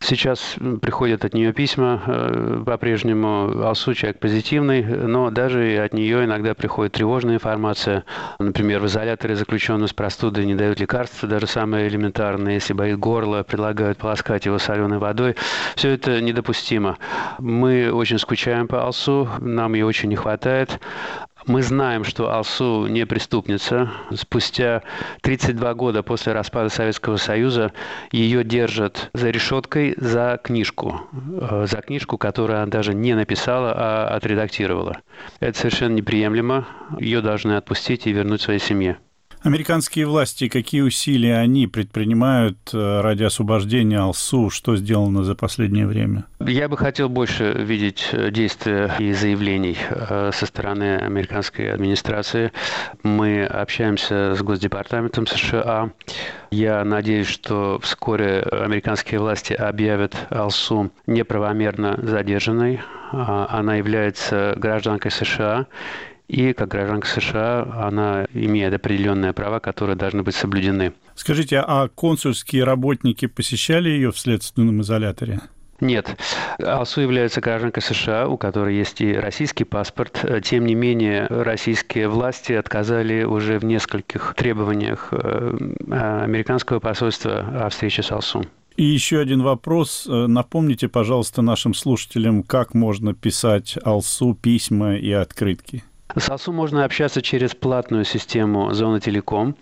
Сейчас 0.00 0.56
приходят 0.82 1.24
от 1.24 1.34
нее 1.34 1.52
письма, 1.52 2.02
э, 2.04 2.62
по-прежнему 2.66 3.62
Алсу 3.62 3.94
человек 3.94 4.18
позитивный, 4.18 4.82
но 4.82 5.30
даже 5.30 5.78
от 5.78 5.94
нее 5.94 6.24
иногда 6.24 6.54
приходит 6.54 6.94
тревожная 6.94 7.36
информация. 7.36 8.02
Например, 8.40 8.80
в 8.80 8.86
изоляторе 8.86 9.36
заключенный 9.36 9.86
с 9.86 9.92
простудой 9.92 10.46
не 10.46 10.56
дают 10.56 10.80
лекарства, 10.80 11.28
даже 11.28 11.46
самые 11.46 11.86
элементарные. 11.86 12.54
Если 12.54 12.72
болит 12.72 12.98
горло, 12.98 13.44
предлагают 13.44 13.98
полоскать 13.98 14.46
его 14.46 14.58
соленой 14.58 14.98
водой. 14.98 15.36
Все 15.76 15.90
это 15.90 16.20
недопустимо. 16.20 16.98
Мы 17.38 17.92
очень 17.92 18.18
скучаем 18.18 18.66
по 18.66 18.82
Алсу 18.82 18.95
Алсу, 18.96 19.28
нам 19.40 19.74
ее 19.74 19.84
очень 19.84 20.08
не 20.08 20.16
хватает. 20.16 20.80
Мы 21.46 21.62
знаем, 21.62 22.02
что 22.02 22.32
Алсу 22.32 22.86
не 22.86 23.04
преступница. 23.04 23.90
Спустя 24.14 24.82
32 25.20 25.74
года 25.74 26.02
после 26.02 26.32
распада 26.32 26.70
Советского 26.70 27.18
Союза 27.18 27.72
ее 28.10 28.42
держат 28.42 29.10
за 29.12 29.28
решеткой 29.28 29.94
за 29.98 30.40
книжку. 30.42 31.02
Э, 31.40 31.66
за 31.68 31.82
книжку, 31.82 32.16
которую 32.16 32.56
она 32.62 32.66
даже 32.66 32.94
не 32.94 33.14
написала, 33.14 33.74
а 33.76 34.16
отредактировала. 34.16 35.02
Это 35.38 35.58
совершенно 35.58 35.92
неприемлемо. 35.92 36.66
Ее 36.98 37.20
должны 37.20 37.52
отпустить 37.52 38.06
и 38.06 38.12
вернуть 38.12 38.40
своей 38.40 38.60
семье. 38.60 38.96
Американские 39.46 40.08
власти, 40.08 40.48
какие 40.48 40.80
усилия 40.80 41.36
они 41.36 41.68
предпринимают 41.68 42.58
э, 42.74 43.00
ради 43.00 43.22
освобождения 43.22 44.00
Алсу? 44.00 44.50
Что 44.50 44.74
сделано 44.74 45.22
за 45.22 45.36
последнее 45.36 45.86
время? 45.86 46.24
Я 46.40 46.68
бы 46.68 46.76
хотел 46.76 47.08
больше 47.08 47.52
видеть 47.52 48.08
э, 48.10 48.32
действия 48.32 48.92
и 48.98 49.12
заявлений 49.12 49.76
э, 49.88 50.32
со 50.34 50.46
стороны 50.46 50.96
американской 50.96 51.72
администрации. 51.72 52.50
Мы 53.04 53.44
общаемся 53.44 54.34
с 54.34 54.42
Госдепартаментом 54.42 55.28
США. 55.28 55.92
Я 56.50 56.84
надеюсь, 56.84 57.28
что 57.28 57.78
вскоре 57.80 58.40
американские 58.40 59.20
власти 59.20 59.52
объявят 59.52 60.26
Алсу 60.28 60.90
неправомерно 61.06 61.96
задержанной. 62.02 62.80
А, 63.12 63.46
она 63.48 63.76
является 63.76 64.54
гражданкой 64.56 65.12
США 65.12 65.68
и 66.28 66.52
как 66.52 66.68
гражданка 66.68 67.06
США 67.06 67.66
она 67.74 68.26
имеет 68.32 68.74
определенные 68.74 69.32
права, 69.32 69.60
которые 69.60 69.96
должны 69.96 70.22
быть 70.22 70.34
соблюдены. 70.34 70.92
Скажите, 71.14 71.62
а 71.66 71.88
консульские 71.88 72.64
работники 72.64 73.26
посещали 73.26 73.88
ее 73.88 74.12
в 74.12 74.18
следственном 74.18 74.80
изоляторе? 74.82 75.40
Нет. 75.80 76.16
Алсу 76.58 77.02
является 77.02 77.40
гражданкой 77.40 77.82
США, 77.82 78.28
у 78.28 78.38
которой 78.38 78.76
есть 78.76 79.00
и 79.02 79.12
российский 79.12 79.64
паспорт. 79.64 80.24
Тем 80.42 80.64
не 80.64 80.74
менее, 80.74 81.26
российские 81.28 82.08
власти 82.08 82.52
отказали 82.52 83.24
уже 83.24 83.58
в 83.58 83.64
нескольких 83.64 84.34
требованиях 84.36 85.08
э, 85.10 85.56
американского 85.90 86.80
посольства 86.80 87.66
о 87.66 87.68
встрече 87.68 88.02
с 88.02 88.10
Алсу. 88.10 88.44
И 88.76 88.84
еще 88.84 89.20
один 89.20 89.42
вопрос. 89.42 90.06
Напомните, 90.06 90.88
пожалуйста, 90.88 91.42
нашим 91.42 91.74
слушателям, 91.74 92.42
как 92.42 92.74
можно 92.74 93.14
писать 93.14 93.78
Алсу 93.84 94.34
письма 94.34 94.96
и 94.96 95.12
открытки. 95.12 95.82
С 96.14 96.30
АСУ 96.30 96.52
можно 96.52 96.84
общаться 96.84 97.20
через 97.20 97.54
платную 97.54 98.04
систему 98.04 98.72
Зона 98.72 99.00
Телеком. 99.00 99.56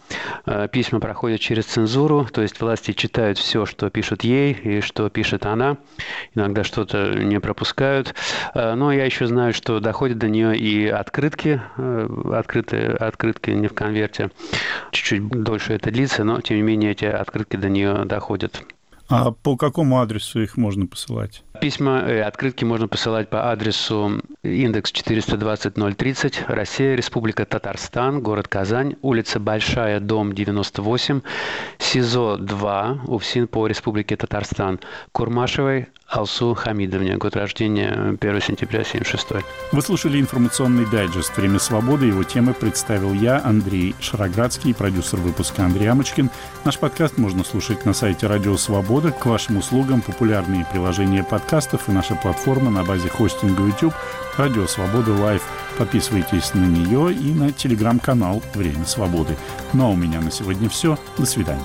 Э, 0.47 0.69
письма 0.71 1.01
проходят 1.01 1.41
через 1.41 1.65
цензуру, 1.65 2.27
то 2.33 2.43
есть 2.43 2.61
власти 2.61 2.93
читают 2.93 3.39
все, 3.39 3.67
что 3.67 3.91
пишут 3.91 4.25
ей 4.25 4.53
и 4.53 4.81
что 4.81 5.09
пишет 5.09 5.47
она. 5.47 5.79
Иногда 6.35 6.63
что-то 6.63 7.15
не 7.15 7.41
пропускают. 7.41 8.15
Э, 8.55 8.75
но 8.75 8.93
я 8.93 9.05
еще 9.05 9.27
знаю, 9.27 9.55
что 9.55 9.81
доходят 9.81 10.19
до 10.19 10.29
нее 10.29 10.57
и 10.57 10.87
открытки, 10.87 11.63
э, 11.77 12.09
открытые 12.33 12.91
открытки 12.91 13.51
не 13.51 13.67
в 13.67 13.75
конверте. 13.75 14.31
Чуть-чуть 14.93 15.27
дольше 15.29 15.73
это 15.73 15.91
длится, 15.91 16.25
но 16.25 16.41
тем 16.41 16.59
не 16.59 16.63
менее 16.63 16.93
эти 16.93 17.07
открытки 17.07 17.57
до 17.57 17.69
нее 17.69 18.05
доходят. 18.05 18.63
А 19.09 19.33
по 19.33 19.57
какому 19.57 20.01
адресу 20.01 20.41
их 20.41 20.57
можно 20.57 20.87
посылать? 20.87 21.43
Письма 21.61 22.01
и 22.11 22.17
открытки 22.17 22.65
можно 22.65 22.89
посылать 22.89 23.29
по 23.29 23.51
адресу 23.53 24.23
индекс 24.43 24.93
420-030, 24.93 26.45
Россия, 26.49 26.95
Республика 26.95 27.45
Татарстан, 27.45 28.23
город 28.23 28.49
Казань, 28.49 28.97
улица 29.03 29.41
Большая, 29.41 30.01
дом 30.01 30.33
98, 30.33 31.21
СИЗО 31.79 32.39
2, 32.39 33.01
УФСИН 33.07 33.47
по 33.49 33.67
Республике 33.67 34.17
Татарстан, 34.17 34.81
Курмашевой, 35.13 35.89
Алсу 36.15 36.55
Хамидовне, 36.55 37.17
год 37.17 37.35
рождения 37.35 38.17
1 38.21 38.41
сентября 38.41 38.85
76 38.85 39.27
Вы 39.73 39.83
слушали 39.83 40.21
информационный 40.21 40.87
дайджест 40.87 41.37
«Время 41.37 41.59
свободы». 41.59 42.07
Его 42.07 42.23
темы 42.23 42.55
представил 42.55 43.13
я, 43.13 43.43
Андрей 43.45 43.97
Шароградский, 43.99 44.75
продюсер 44.75 45.19
выпуска 45.19 45.65
Андрей 45.65 45.89
Амочкин. 45.89 46.31
Наш 46.65 46.79
подкаст 46.79 47.19
можно 47.19 47.43
слушать 47.43 47.85
на 47.85 47.95
сайте 47.95 48.29
Радио 48.29 48.57
Свобода. 48.57 49.11
К 49.11 49.27
вашим 49.27 49.57
услугам 49.57 50.03
популярные 50.03 50.65
приложения 50.71 51.25
подкастов 51.25 51.89
и 51.89 51.93
наша 51.93 52.15
платформа 52.15 52.71
на 52.71 52.85
базе 52.85 53.09
хостинга 53.09 53.65
YouTube 53.65 53.95
Радио 54.37 54.69
Свобода 54.69 55.13
Лайв. 55.15 55.43
Подписывайтесь 55.79 56.55
на 56.55 56.65
нее 56.65 57.13
и 57.13 57.35
на 57.35 57.51
телеграм-канал 57.51 58.41
«Время 58.55 58.85
свободы». 58.85 59.37
Ну 59.73 59.87
а 59.87 59.89
у 59.89 59.97
меня 59.97 60.21
на 60.21 60.31
сегодня 60.31 60.69
все. 60.69 60.97
До 61.19 61.27
свидания. 61.27 61.65